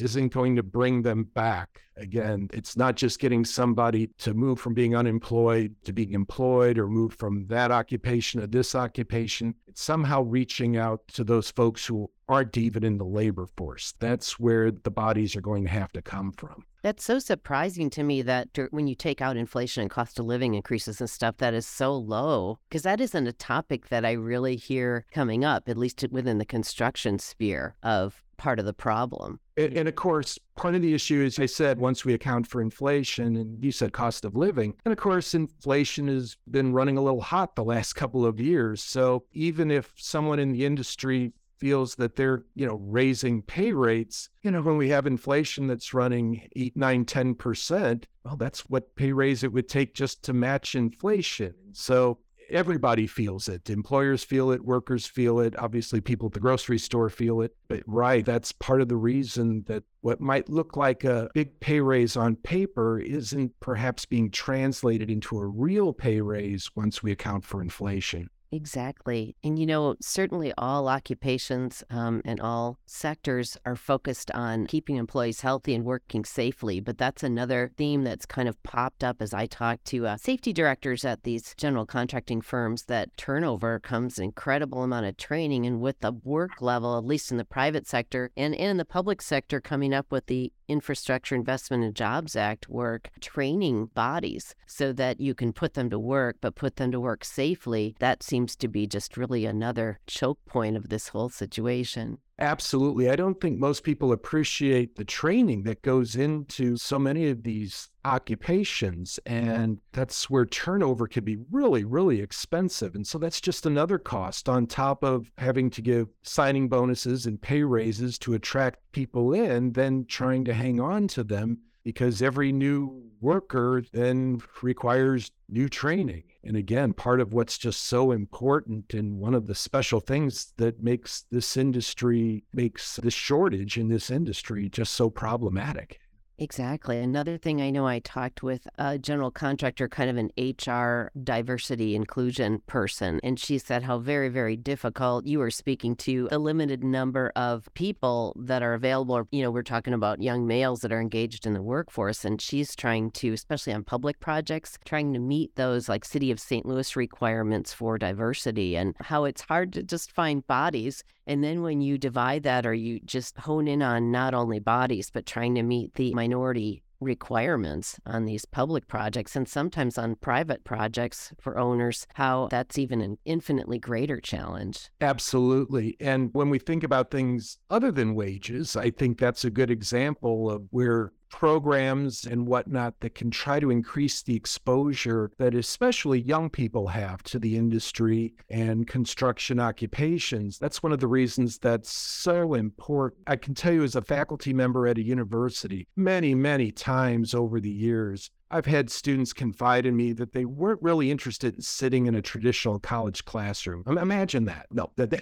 isn't 0.00 0.32
going 0.32 0.56
to 0.56 0.62
bring 0.62 1.02
them 1.02 1.24
back. 1.34 1.80
Again, 1.96 2.48
it's 2.52 2.76
not 2.76 2.96
just 2.96 3.20
getting 3.20 3.44
somebody 3.44 4.08
to 4.18 4.34
move 4.34 4.58
from 4.58 4.74
being 4.74 4.96
unemployed 4.96 5.74
to 5.84 5.92
being 5.92 6.12
employed 6.12 6.78
or 6.78 6.88
move 6.88 7.14
from 7.14 7.46
that 7.46 7.70
occupation 7.70 8.40
to 8.40 8.46
this 8.46 8.74
occupation. 8.74 9.54
It's 9.66 9.82
somehow 9.82 10.22
reaching 10.22 10.76
out 10.76 11.06
to 11.08 11.24
those 11.24 11.50
folks 11.50 11.86
who 11.86 12.10
aren't 12.28 12.56
even 12.56 12.84
in 12.84 12.98
the 12.98 13.04
labor 13.04 13.46
force. 13.56 13.94
That's 14.00 14.40
where 14.40 14.70
the 14.70 14.90
bodies 14.90 15.36
are 15.36 15.40
going 15.40 15.64
to 15.64 15.70
have 15.70 15.92
to 15.92 16.02
come 16.02 16.32
from. 16.32 16.64
That's 16.82 17.04
so 17.04 17.18
surprising 17.18 17.88
to 17.90 18.02
me 18.02 18.22
that 18.22 18.48
when 18.70 18.86
you 18.86 18.94
take 18.94 19.22
out 19.22 19.36
inflation 19.36 19.82
and 19.82 19.90
cost 19.90 20.18
of 20.18 20.26
living 20.26 20.54
increases 20.54 21.00
and 21.00 21.08
stuff, 21.08 21.38
that 21.38 21.54
is 21.54 21.66
so 21.66 21.96
low 21.96 22.58
because 22.68 22.82
that 22.82 23.00
isn't 23.00 23.26
a 23.26 23.32
topic 23.32 23.88
that 23.88 24.04
I 24.04 24.12
really 24.12 24.56
hear 24.56 25.06
coming 25.12 25.44
up, 25.44 25.68
at 25.68 25.78
least 25.78 26.04
within 26.10 26.38
the 26.38 26.44
construction 26.44 27.18
sphere 27.18 27.76
of 27.82 28.22
part 28.44 28.58
of 28.58 28.66
the 28.66 28.74
problem. 28.74 29.40
And, 29.56 29.74
and, 29.74 29.88
of 29.88 29.94
course, 29.94 30.38
part 30.54 30.74
of 30.74 30.82
the 30.82 30.92
issue 30.92 31.22
is 31.22 31.38
I 31.38 31.46
said 31.46 31.78
once 31.78 32.04
we 32.04 32.12
account 32.12 32.46
for 32.46 32.60
inflation, 32.60 33.36
and 33.36 33.64
you 33.64 33.72
said 33.72 33.94
cost 33.94 34.26
of 34.26 34.36
living. 34.36 34.74
And 34.84 34.92
of 34.92 34.98
course, 34.98 35.32
inflation 35.32 36.08
has 36.08 36.36
been 36.50 36.74
running 36.74 36.98
a 36.98 37.02
little 37.02 37.22
hot 37.22 37.56
the 37.56 37.64
last 37.64 37.94
couple 38.00 38.26
of 38.26 38.38
years. 38.38 38.84
So 38.84 39.24
even 39.32 39.70
if 39.70 39.94
someone 39.96 40.38
in 40.38 40.52
the 40.52 40.66
industry 40.66 41.32
feels 41.56 41.94
that 41.94 42.16
they're, 42.16 42.44
you 42.54 42.66
know, 42.66 42.78
raising 42.82 43.40
pay 43.40 43.72
rates, 43.72 44.28
you 44.42 44.50
know, 44.50 44.60
when 44.60 44.76
we 44.76 44.90
have 44.90 45.06
inflation 45.06 45.66
that's 45.66 45.94
running 45.94 46.46
eight, 46.54 46.76
nine, 46.76 47.06
10%, 47.06 48.04
well, 48.24 48.36
that's 48.36 48.68
what 48.68 48.94
pay 48.94 49.12
raise 49.12 49.42
it 49.42 49.54
would 49.54 49.70
take 49.70 49.94
just 49.94 50.22
to 50.24 50.34
match 50.34 50.74
inflation. 50.74 51.54
So 51.72 52.18
everybody 52.54 53.06
feels 53.06 53.48
it. 53.48 53.68
Employers 53.68 54.24
feel 54.24 54.50
it, 54.50 54.64
workers 54.64 55.06
feel 55.06 55.40
it. 55.40 55.58
Obviously, 55.58 56.00
people 56.00 56.26
at 56.26 56.32
the 56.32 56.40
grocery 56.40 56.78
store 56.78 57.10
feel 57.10 57.40
it. 57.42 57.54
But 57.68 57.82
right, 57.86 58.24
that's 58.24 58.52
part 58.52 58.80
of 58.80 58.88
the 58.88 58.96
reason 58.96 59.64
that 59.66 59.82
what 60.00 60.20
might 60.20 60.48
look 60.48 60.76
like 60.76 61.04
a 61.04 61.28
big 61.34 61.58
pay 61.60 61.80
raise 61.80 62.16
on 62.16 62.36
paper 62.36 62.98
isn't 62.98 63.52
perhaps 63.60 64.06
being 64.06 64.30
translated 64.30 65.10
into 65.10 65.38
a 65.38 65.46
real 65.46 65.92
pay 65.92 66.20
raise 66.20 66.70
once 66.76 67.02
we 67.02 67.12
account 67.12 67.44
for 67.44 67.60
inflation. 67.60 68.28
Exactly. 68.54 69.34
And, 69.42 69.58
you 69.58 69.66
know, 69.66 69.96
certainly 70.00 70.52
all 70.56 70.86
occupations 70.86 71.82
um, 71.90 72.22
and 72.24 72.38
all 72.38 72.78
sectors 72.86 73.58
are 73.66 73.74
focused 73.74 74.30
on 74.30 74.68
keeping 74.68 74.94
employees 74.94 75.40
healthy 75.40 75.74
and 75.74 75.84
working 75.84 76.24
safely. 76.24 76.78
But 76.78 76.96
that's 76.96 77.24
another 77.24 77.72
theme 77.76 78.04
that's 78.04 78.26
kind 78.26 78.48
of 78.48 78.62
popped 78.62 79.02
up 79.02 79.20
as 79.20 79.34
I 79.34 79.46
talk 79.46 79.82
to 79.86 80.06
uh, 80.06 80.16
safety 80.18 80.52
directors 80.52 81.04
at 81.04 81.24
these 81.24 81.52
general 81.56 81.84
contracting 81.84 82.42
firms 82.42 82.84
that 82.84 83.16
turnover 83.16 83.80
comes 83.80 84.18
an 84.18 84.24
incredible 84.24 84.84
amount 84.84 85.06
of 85.06 85.16
training. 85.16 85.66
And 85.66 85.80
with 85.80 85.98
the 85.98 86.12
work 86.12 86.62
level, 86.62 86.96
at 86.96 87.04
least 87.04 87.32
in 87.32 87.38
the 87.38 87.44
private 87.44 87.88
sector 87.88 88.30
and 88.36 88.54
in 88.54 88.76
the 88.76 88.84
public 88.84 89.20
sector, 89.20 89.60
coming 89.60 89.92
up 89.92 90.12
with 90.12 90.26
the 90.26 90.52
Infrastructure 90.68 91.34
Investment 91.34 91.84
and 91.84 91.94
Jobs 91.94 92.36
Act 92.36 92.68
work, 92.68 93.10
training 93.20 93.86
bodies 93.94 94.54
so 94.66 94.92
that 94.92 95.20
you 95.20 95.34
can 95.34 95.52
put 95.52 95.74
them 95.74 95.90
to 95.90 95.98
work, 95.98 96.36
but 96.40 96.54
put 96.54 96.76
them 96.76 96.90
to 96.92 97.00
work 97.00 97.24
safely. 97.24 97.94
That 97.98 98.22
seems 98.22 98.43
to 98.46 98.68
be 98.68 98.86
just 98.86 99.16
really 99.16 99.46
another 99.46 100.00
choke 100.06 100.38
point 100.46 100.76
of 100.76 100.88
this 100.88 101.08
whole 101.08 101.28
situation. 101.28 102.18
Absolutely. 102.38 103.08
I 103.08 103.16
don't 103.16 103.40
think 103.40 103.58
most 103.58 103.84
people 103.84 104.10
appreciate 104.10 104.96
the 104.96 105.04
training 105.04 105.62
that 105.64 105.82
goes 105.82 106.16
into 106.16 106.76
so 106.76 106.98
many 106.98 107.28
of 107.28 107.44
these 107.44 107.90
occupations. 108.04 109.20
And 109.24 109.78
that's 109.92 110.28
where 110.28 110.44
turnover 110.44 111.06
can 111.06 111.24
be 111.24 111.38
really, 111.52 111.84
really 111.84 112.20
expensive. 112.20 112.96
And 112.96 113.06
so 113.06 113.18
that's 113.18 113.40
just 113.40 113.66
another 113.66 113.98
cost 113.98 114.48
on 114.48 114.66
top 114.66 115.04
of 115.04 115.30
having 115.38 115.70
to 115.70 115.82
give 115.82 116.08
signing 116.22 116.68
bonuses 116.68 117.26
and 117.26 117.40
pay 117.40 117.62
raises 117.62 118.18
to 118.20 118.34
attract 118.34 118.80
people 118.90 119.32
in, 119.32 119.72
then 119.72 120.04
trying 120.08 120.44
to 120.46 120.54
hang 120.54 120.80
on 120.80 121.06
to 121.08 121.22
them 121.22 121.58
because 121.84 122.22
every 122.22 122.50
new 122.50 123.02
worker 123.20 123.82
then 123.92 124.40
requires 124.62 125.30
new 125.48 125.68
training. 125.68 126.24
And 126.42 126.56
again, 126.56 126.92
part 126.92 127.20
of 127.20 127.32
what's 127.32 127.58
just 127.58 127.82
so 127.82 128.10
important 128.10 128.94
and 128.94 129.18
one 129.18 129.34
of 129.34 129.46
the 129.46 129.54
special 129.54 130.00
things 130.00 130.52
that 130.56 130.82
makes 130.82 131.24
this 131.30 131.56
industry, 131.56 132.44
makes 132.52 132.96
this 132.96 133.14
shortage 133.14 133.78
in 133.78 133.88
this 133.88 134.10
industry 134.10 134.68
just 134.68 134.94
so 134.94 135.10
problematic. 135.10 136.00
Exactly. 136.36 136.98
Another 136.98 137.38
thing 137.38 137.62
I 137.62 137.70
know 137.70 137.86
I 137.86 138.00
talked 138.00 138.42
with 138.42 138.66
a 138.76 138.98
general 138.98 139.30
contractor, 139.30 139.88
kind 139.88 140.10
of 140.10 140.16
an 140.16 140.32
HR 140.36 141.12
diversity 141.22 141.94
inclusion 141.94 142.60
person, 142.66 143.20
and 143.22 143.38
she 143.38 143.56
said 143.56 143.84
how 143.84 143.98
very, 143.98 144.28
very 144.28 144.56
difficult 144.56 145.26
you 145.26 145.40
are 145.42 145.50
speaking 145.50 145.94
to 145.96 146.28
a 146.32 146.38
limited 146.38 146.82
number 146.82 147.30
of 147.36 147.68
people 147.74 148.34
that 148.36 148.64
are 148.64 148.74
available. 148.74 149.28
You 149.30 149.44
know, 149.44 149.52
we're 149.52 149.62
talking 149.62 149.94
about 149.94 150.20
young 150.22 150.44
males 150.44 150.80
that 150.80 150.90
are 150.90 151.00
engaged 151.00 151.46
in 151.46 151.52
the 151.52 151.62
workforce, 151.62 152.24
and 152.24 152.40
she's 152.40 152.74
trying 152.74 153.12
to, 153.12 153.32
especially 153.32 153.72
on 153.72 153.84
public 153.84 154.18
projects, 154.18 154.76
trying 154.84 155.12
to 155.12 155.20
meet 155.20 155.54
those 155.54 155.88
like 155.88 156.04
City 156.04 156.32
of 156.32 156.40
St. 156.40 156.66
Louis 156.66 156.96
requirements 156.96 157.72
for 157.72 157.96
diversity 157.96 158.76
and 158.76 158.96
how 158.98 159.22
it's 159.22 159.42
hard 159.42 159.72
to 159.74 159.84
just 159.84 160.10
find 160.10 160.44
bodies 160.48 161.04
and 161.26 161.42
then 161.42 161.62
when 161.62 161.80
you 161.80 161.98
divide 161.98 162.42
that 162.42 162.66
or 162.66 162.74
you 162.74 163.00
just 163.00 163.38
hone 163.38 163.68
in 163.68 163.82
on 163.82 164.10
not 164.10 164.34
only 164.34 164.58
bodies, 164.58 165.10
but 165.10 165.26
trying 165.26 165.54
to 165.54 165.62
meet 165.62 165.94
the 165.94 166.12
minority 166.14 166.82
requirements 167.00 167.98
on 168.06 168.24
these 168.24 168.44
public 168.44 168.88
projects 168.88 169.36
and 169.36 169.48
sometimes 169.48 169.98
on 169.98 170.16
private 170.16 170.64
projects 170.64 171.32
for 171.38 171.58
owners, 171.58 172.06
how 172.14 172.48
that's 172.50 172.78
even 172.78 173.00
an 173.00 173.18
infinitely 173.24 173.78
greater 173.78 174.20
challenge. 174.20 174.90
Absolutely. 175.00 175.96
And 176.00 176.30
when 176.32 176.50
we 176.50 176.58
think 176.58 176.82
about 176.82 177.10
things 177.10 177.58
other 177.70 177.92
than 177.92 178.14
wages, 178.14 178.76
I 178.76 178.90
think 178.90 179.18
that's 179.18 179.44
a 179.44 179.50
good 179.50 179.70
example 179.70 180.50
of 180.50 180.62
where 180.70 181.12
programs 181.30 182.24
and 182.24 182.46
whatnot 182.46 183.00
that 183.00 183.14
can 183.14 183.30
try 183.30 183.60
to 183.60 183.70
increase 183.70 184.22
the 184.22 184.36
exposure 184.36 185.30
that 185.38 185.54
especially 185.54 186.20
young 186.20 186.48
people 186.48 186.88
have 186.88 187.22
to 187.24 187.38
the 187.38 187.56
industry 187.56 188.34
and 188.50 188.86
construction 188.86 189.58
occupations. 189.58 190.58
That's 190.58 190.82
one 190.82 190.92
of 190.92 191.00
the 191.00 191.06
reasons 191.06 191.58
that's 191.58 191.90
so 191.90 192.54
important. 192.54 193.22
I 193.26 193.36
can 193.36 193.54
tell 193.54 193.72
you, 193.72 193.82
as 193.82 193.96
a 193.96 194.02
faculty 194.02 194.52
member 194.52 194.86
at 194.86 194.98
a 194.98 195.02
university, 195.02 195.86
many, 195.96 196.34
many 196.34 196.70
times 196.70 197.34
over 197.34 197.60
the 197.60 197.70
years, 197.70 198.30
I've 198.54 198.66
had 198.66 198.88
students 198.88 199.32
confide 199.32 199.84
in 199.84 199.96
me 199.96 200.12
that 200.12 200.32
they 200.32 200.44
weren't 200.44 200.80
really 200.80 201.10
interested 201.10 201.56
in 201.56 201.60
sitting 201.60 202.06
in 202.06 202.14
a 202.14 202.22
traditional 202.22 202.78
college 202.78 203.24
classroom. 203.24 203.82
Imagine 203.88 204.44
that. 204.44 204.66
No, 204.70 204.92
but 204.96 205.20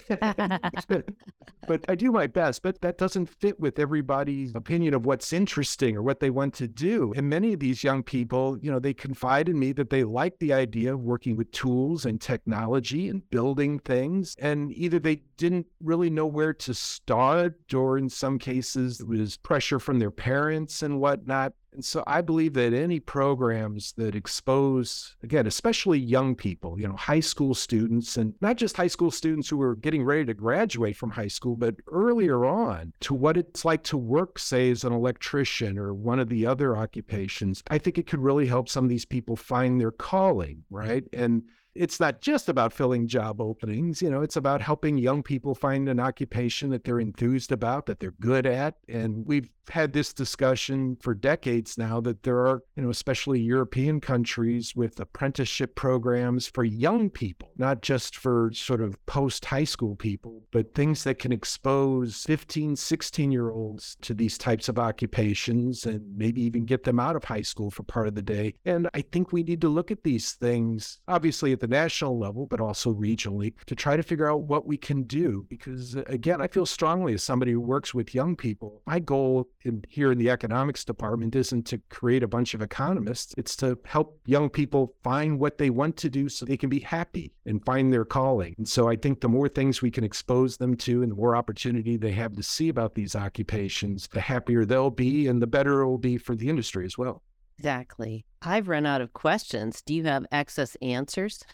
I 1.89 1.95
do 1.95 2.13
my 2.13 2.27
best, 2.27 2.63
but 2.63 2.83
that 2.83 2.99
doesn't 2.99 3.27
fit 3.27 3.59
with 3.59 3.79
everybody's 3.79 4.55
opinion 4.55 4.93
of 4.93 5.07
what's 5.07 5.33
interesting 5.33 5.97
or 5.97 6.03
what 6.03 6.21
they 6.21 6.29
want 6.29 6.53
to 6.55 6.69
do. 6.69 7.15
And 7.17 7.31
many 7.31 7.55
of 7.55 7.61
these 7.61 7.83
young 7.83 8.03
people, 8.03 8.59
you 8.61 8.71
know, 8.71 8.79
they 8.79 8.93
confide 8.93 9.49
in 9.49 9.59
me 9.59 9.73
that 9.73 9.89
they 9.89 10.05
like 10.05 10.39
the 10.39 10.53
idea 10.53 10.93
of 10.93 11.01
working 11.01 11.35
with 11.35 11.51
tools 11.53 12.05
and 12.05 12.21
technology 12.21 13.09
and 13.09 13.29
building 13.31 13.79
things. 13.79 14.37
And 14.41 14.71
either 14.73 14.99
they 14.99 15.23
didn't 15.39 15.69
really 15.81 16.11
know 16.11 16.27
where 16.27 16.53
to 16.53 16.75
start, 16.75 17.59
or 17.73 17.97
in 17.97 18.11
some 18.11 18.39
cases, 18.39 19.01
it 19.01 19.09
was 19.09 19.39
pressure 19.39 19.79
from 19.79 20.01
their 20.01 20.11
parents 20.11 20.83
and 20.83 21.01
whatnot. 21.01 21.55
And 21.73 21.85
so 21.85 22.05
I 22.07 22.21
believe 22.21 22.53
that 22.55 22.75
any 22.75 23.01
programs 23.01 23.93
that 23.93 24.15
expose, 24.15 25.17
again, 25.23 25.47
especially 25.47 25.99
young 25.99 26.35
people, 26.35 26.79
you 26.79 26.87
know, 26.87 26.97
high 26.97 27.21
school 27.21 27.55
students, 27.55 28.17
and 28.17 28.35
not 28.43 28.57
just 28.57 28.77
high 28.77 28.89
school 28.89 29.11
students 29.11 29.49
who 29.49 29.61
are 29.63 29.77
getting 29.77 30.05
ready 30.05 30.27
to 30.27 30.35
graduate 30.35 30.97
from 30.97 31.11
high 31.11 31.29
school, 31.29 31.57
but 31.57 31.77
earlier 31.91 32.45
on 32.45 32.93
to 33.01 33.15
what 33.15 33.37
it's 33.39 33.65
like 33.65 33.83
to 33.85 33.97
work, 33.97 34.39
say, 34.39 34.71
as 34.71 34.85
an 34.85 34.93
electrician 34.93 35.79
or 35.79 35.95
one 35.95 36.19
of 36.19 36.29
the 36.29 36.45
other 36.45 36.77
occupations, 36.77 37.63
I 37.71 37.79
think 37.79 37.97
it 37.97 38.07
could 38.07 38.21
really 38.21 38.47
help 38.47 38.69
some 38.69 38.85
of 38.85 38.91
these 38.91 39.07
people 39.07 39.37
find 39.37 39.81
their 39.81 39.93
calling, 39.93 40.65
right? 40.71 41.05
And 41.13 41.43
it's 41.75 42.01
not 42.01 42.21
just 42.21 42.49
about 42.49 42.73
filling 42.73 43.07
job 43.07 43.41
openings. 43.41 44.03
You 44.03 44.11
know, 44.11 44.23
it's 44.23 44.37
about 44.37 44.61
helping 44.61 44.99
young 44.99 45.23
people 45.23 45.55
find 45.55 45.89
an 45.89 46.01
occupation 46.01 46.71
that 46.71 46.85
they're 46.85 47.01
enthused 47.01 47.53
about, 47.53 47.87
that 47.87 48.01
they're 48.01 48.15
good 48.21 48.47
at. 48.47 48.77
And 48.89 49.27
we've 49.27 49.49
had 49.71 49.93
this 49.93 50.13
discussion 50.13 50.97
for 51.01 51.15
decades 51.15 51.79
now 51.79 52.01
that 52.01 52.23
there 52.25 52.39
are, 52.47 52.63
you 52.77 52.83
know, 52.83 52.91
especially 52.91 53.41
European 53.41 54.01
countries 54.01 54.75
with 54.75 54.99
apprenticeship 55.01 55.75
programs 55.75 56.47
for 56.47 56.65
young 56.65 57.09
people, 57.09 57.51
not 57.57 57.81
just 57.81 58.17
for 58.17 58.51
sort 58.53 58.81
of 58.81 59.05
post 59.07 59.45
high 59.45 59.65
school 59.65 59.95
people, 59.95 60.43
but 60.51 60.75
things 60.75 61.05
that 61.05 61.19
can 61.19 61.33
expose 61.33 62.25
15, 62.25 62.77
16 62.77 63.33
year 63.33 63.51
olds 63.51 63.97
to 64.03 64.15
these 64.15 64.37
types 64.37 64.69
of 64.69 64.79
occupations 64.79 65.87
and 65.87 66.03
maybe 66.17 66.43
even 66.43 66.65
get 66.65 66.83
them 66.83 66.99
out 66.99 67.17
of 67.17 67.25
high 67.25 67.43
school 67.43 67.71
for 67.71 67.85
part 67.85 68.09
of 68.09 68.15
the 68.15 68.23
day. 68.23 68.55
And 68.65 68.89
I 68.95 69.01
think 69.01 69.33
we 69.33 69.43
need 69.43 69.61
to 69.61 69.69
look 69.69 69.91
at 69.91 70.03
these 70.03 70.33
things, 70.33 70.99
obviously 71.09 71.53
at 71.53 71.62
the 71.63 71.69
national 71.69 72.19
level, 72.19 72.45
but 72.45 72.61
also 72.61 72.93
regionally, 72.93 73.55
to 73.67 73.77
try 73.77 73.97
to 73.97 74.03
figure 74.03 74.29
out 74.29 74.43
what 74.43 74.67
we 74.67 74.77
can 74.77 75.05
do. 75.05 75.47
Because 75.49 75.97
uh, 75.97 76.03
again, 76.07 76.43
I 76.43 76.49
feel 76.49 76.67
strongly 76.67 77.15
as 77.15 77.23
somebody 77.23 77.53
who 77.53 77.61
works 77.61 77.95
with 77.95 78.17
young 78.17 78.35
people, 78.35 78.83
my 78.85 78.99
goal 78.99 79.49
in, 79.63 79.85
here 79.89 80.11
in 80.11 80.19
the 80.19 80.29
economics 80.29 80.85
department 80.85 81.37
isn't 81.37 81.65
to 81.69 81.79
create 81.89 82.25
a 82.25 82.29
bunch 82.29 82.55
of 82.55 82.63
economists. 82.63 83.33
It's 83.39 83.55
to 83.57 83.79
help 83.85 84.21
young 84.27 84.51
people 84.51 84.95
find 85.05 85.39
what 85.39 85.57
they 85.57 85.71
want 85.71 85.97
to 85.99 86.11
do 86.11 86.29
so 86.29 86.45
they 86.45 86.57
can 86.57 86.69
be 86.69 86.81
happy 86.81 87.33
and 87.47 87.65
find 87.65 87.93
their 87.93 88.05
calling. 88.05 88.57
And 88.59 88.69
so 88.69 88.89
I 88.89 88.97
think 88.97 89.21
the 89.21 89.29
more 89.29 89.49
things 89.49 89.81
we 89.81 89.93
can 89.93 90.03
expose 90.03 90.57
them 90.57 90.77
to 90.79 91.03
and 91.03 91.13
the 91.13 91.17
more 91.17 91.37
opportunity 91.37 91.97
they 91.97 92.11
have 92.11 92.35
to 92.35 92.43
see 92.43 92.71
about 92.71 92.97
these 92.97 93.15
occupations, 93.15 94.09
the 94.09 94.21
happier 94.21 94.65
they'll 94.65 94.91
be 94.91 95.29
and 95.29 95.41
the 95.41 95.47
better 95.47 95.83
it 95.83 95.87
will 95.87 95.97
be 95.97 96.19
for 96.19 96.35
the 96.35 96.49
industry 96.49 96.85
as 96.85 96.99
well. 96.99 97.23
Exactly. 97.63 98.25
I've 98.43 98.67
run 98.67 98.87
out 98.87 99.01
of 99.01 99.13
questions. 99.13 99.83
Do 99.83 99.95
you 99.95 100.03
have 100.03 100.27
excess 100.33 100.77
answers? 100.83 101.45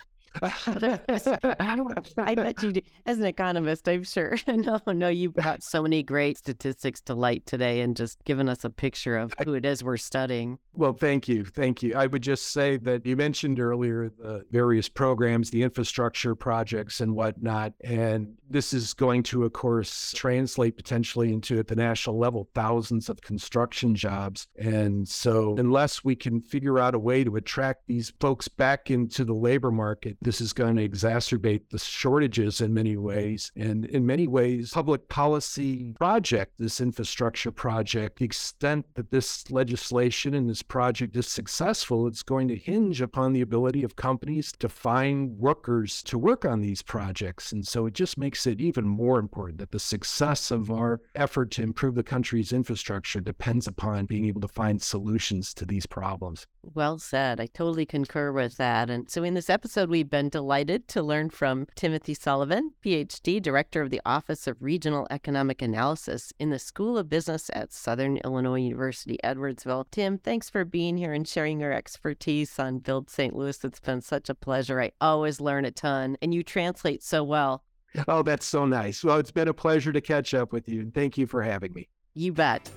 I 0.42 2.34
bet 2.34 2.62
you 2.62 2.72
do. 2.72 2.80
As 3.06 3.18
an 3.18 3.24
economist, 3.24 3.88
I'm 3.88 4.04
sure. 4.04 4.36
no, 4.46 4.80
no, 4.86 5.08
you 5.08 5.30
brought 5.30 5.62
so 5.62 5.82
many 5.82 6.02
great 6.02 6.38
statistics 6.38 7.00
to 7.02 7.14
light 7.14 7.46
today 7.46 7.80
and 7.80 7.96
just 7.96 8.22
given 8.24 8.48
us 8.48 8.64
a 8.64 8.70
picture 8.70 9.16
of 9.16 9.34
who 9.44 9.54
it 9.54 9.64
is 9.64 9.82
we're 9.82 9.96
studying. 9.96 10.58
Well, 10.74 10.92
thank 10.92 11.28
you. 11.28 11.44
Thank 11.44 11.82
you. 11.82 11.94
I 11.96 12.06
would 12.06 12.22
just 12.22 12.52
say 12.52 12.76
that 12.78 13.04
you 13.04 13.16
mentioned 13.16 13.58
earlier 13.58 14.10
the 14.10 14.44
various 14.50 14.88
programs, 14.88 15.50
the 15.50 15.62
infrastructure 15.62 16.34
projects 16.34 17.00
and 17.00 17.14
whatnot. 17.14 17.72
And 17.80 18.34
this 18.48 18.72
is 18.72 18.94
going 18.94 19.24
to, 19.24 19.44
of 19.44 19.52
course, 19.52 20.12
translate 20.14 20.76
potentially 20.76 21.32
into 21.32 21.58
at 21.58 21.66
the 21.66 21.76
national 21.76 22.18
level 22.18 22.48
thousands 22.54 23.08
of 23.08 23.20
construction 23.20 23.94
jobs. 23.94 24.46
And 24.56 25.08
so, 25.08 25.56
unless 25.58 26.04
we 26.04 26.14
can 26.14 26.40
figure 26.40 26.78
out 26.78 26.94
a 26.94 26.98
way 26.98 27.24
to 27.24 27.36
attract 27.36 27.86
these 27.86 28.12
folks 28.20 28.48
back 28.48 28.90
into 28.90 29.24
the 29.24 29.34
labor 29.34 29.70
market, 29.70 30.16
this 30.20 30.40
is 30.40 30.52
going 30.52 30.76
to 30.76 30.88
exacerbate 30.88 31.62
the 31.70 31.78
shortages 31.78 32.60
in 32.60 32.74
many 32.74 32.96
ways. 32.96 33.52
And 33.56 33.84
in 33.86 34.06
many 34.06 34.26
ways, 34.26 34.70
public 34.72 35.08
policy 35.08 35.94
project, 35.98 36.54
this 36.58 36.80
infrastructure 36.80 37.50
project, 37.50 38.18
the 38.18 38.24
extent 38.24 38.86
that 38.94 39.10
this 39.10 39.50
legislation 39.50 40.34
and 40.34 40.48
this 40.48 40.62
project 40.62 41.16
is 41.16 41.28
successful, 41.28 42.06
it's 42.06 42.22
going 42.22 42.48
to 42.48 42.56
hinge 42.56 43.00
upon 43.00 43.32
the 43.32 43.40
ability 43.40 43.82
of 43.84 43.96
companies 43.96 44.52
to 44.58 44.68
find 44.68 45.38
workers 45.38 46.02
to 46.04 46.18
work 46.18 46.44
on 46.44 46.60
these 46.60 46.82
projects. 46.82 47.52
And 47.52 47.66
so 47.66 47.86
it 47.86 47.94
just 47.94 48.18
makes 48.18 48.46
it 48.46 48.60
even 48.60 48.86
more 48.86 49.18
important 49.18 49.58
that 49.58 49.70
the 49.70 49.78
success 49.78 50.50
of 50.50 50.70
our 50.70 51.00
effort 51.14 51.50
to 51.52 51.62
improve 51.62 51.94
the 51.94 52.02
country's 52.02 52.52
infrastructure 52.52 53.20
depends 53.20 53.66
upon 53.66 54.06
being 54.06 54.24
able 54.26 54.40
to 54.40 54.48
find 54.48 54.80
solutions 54.82 55.54
to 55.54 55.64
these 55.64 55.86
problems. 55.86 56.46
Well 56.74 56.98
said. 56.98 57.40
I 57.40 57.46
totally 57.46 57.86
concur 57.86 58.32
with 58.32 58.56
that. 58.56 58.90
And 58.90 59.10
so 59.10 59.22
in 59.22 59.34
this 59.34 59.50
episode, 59.50 59.88
we've 59.88 60.07
been 60.08 60.28
delighted 60.28 60.88
to 60.88 61.02
learn 61.02 61.30
from 61.30 61.66
Timothy 61.74 62.14
Sullivan, 62.14 62.72
PhD, 62.84 63.40
Director 63.40 63.82
of 63.82 63.90
the 63.90 64.00
Office 64.04 64.46
of 64.46 64.56
Regional 64.60 65.06
Economic 65.10 65.62
Analysis 65.62 66.32
in 66.38 66.50
the 66.50 66.58
School 66.58 66.98
of 66.98 67.08
Business 67.08 67.50
at 67.52 67.72
Southern 67.72 68.18
Illinois 68.18 68.60
University, 68.60 69.18
Edwardsville. 69.22 69.86
Tim, 69.90 70.18
thanks 70.18 70.50
for 70.50 70.64
being 70.64 70.96
here 70.96 71.12
and 71.12 71.26
sharing 71.26 71.60
your 71.60 71.72
expertise 71.72 72.58
on 72.58 72.78
Build 72.78 73.10
St. 73.10 73.34
Louis. 73.34 73.64
It's 73.64 73.80
been 73.80 74.00
such 74.00 74.28
a 74.28 74.34
pleasure. 74.34 74.80
I 74.80 74.92
always 75.00 75.40
learn 75.40 75.64
a 75.64 75.70
ton, 75.70 76.16
and 76.22 76.32
you 76.32 76.42
translate 76.42 77.02
so 77.02 77.22
well. 77.24 77.64
Oh, 78.06 78.22
that's 78.22 78.46
so 78.46 78.66
nice. 78.66 79.02
Well, 79.02 79.18
it's 79.18 79.30
been 79.30 79.48
a 79.48 79.54
pleasure 79.54 79.92
to 79.92 80.00
catch 80.00 80.34
up 80.34 80.52
with 80.52 80.68
you. 80.68 80.80
and 80.80 80.94
Thank 80.94 81.18
you 81.18 81.26
for 81.26 81.42
having 81.42 81.72
me. 81.72 81.88
You 82.14 82.32
bet. 82.32 82.70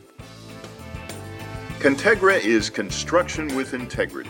Contegra 1.80 2.40
is 2.40 2.70
construction 2.70 3.56
with 3.56 3.74
integrity. 3.74 4.30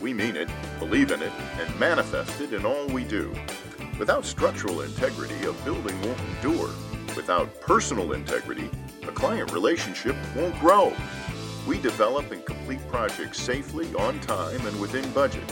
We 0.00 0.14
mean 0.14 0.34
it, 0.34 0.48
believe 0.78 1.10
in 1.10 1.20
it, 1.20 1.32
and 1.60 1.78
manifest 1.78 2.40
it 2.40 2.54
in 2.54 2.64
all 2.64 2.86
we 2.86 3.04
do. 3.04 3.34
Without 3.98 4.24
structural 4.24 4.80
integrity, 4.80 5.34
a 5.44 5.52
building 5.64 6.00
won't 6.00 6.20
endure. 6.20 6.70
Without 7.14 7.60
personal 7.60 8.12
integrity, 8.12 8.70
a 9.02 9.12
client 9.12 9.52
relationship 9.52 10.16
won't 10.34 10.58
grow. 10.58 10.94
We 11.66 11.78
develop 11.78 12.32
and 12.32 12.42
complete 12.46 12.80
projects 12.88 13.38
safely, 13.40 13.94
on 13.94 14.18
time, 14.20 14.66
and 14.66 14.80
within 14.80 15.10
budget. 15.12 15.44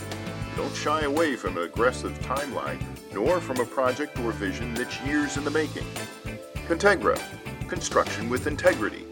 Don't 0.56 0.74
shy 0.74 1.02
away 1.02 1.36
from 1.36 1.58
an 1.58 1.64
aggressive 1.64 2.18
timeline, 2.20 2.82
nor 3.12 3.42
from 3.42 3.60
a 3.60 3.66
project 3.66 4.18
or 4.20 4.32
vision 4.32 4.72
that's 4.72 4.98
years 5.02 5.36
in 5.36 5.44
the 5.44 5.50
making. 5.50 5.86
Contegra, 6.66 7.20
construction 7.68 8.30
with 8.30 8.46
integrity. 8.46 9.07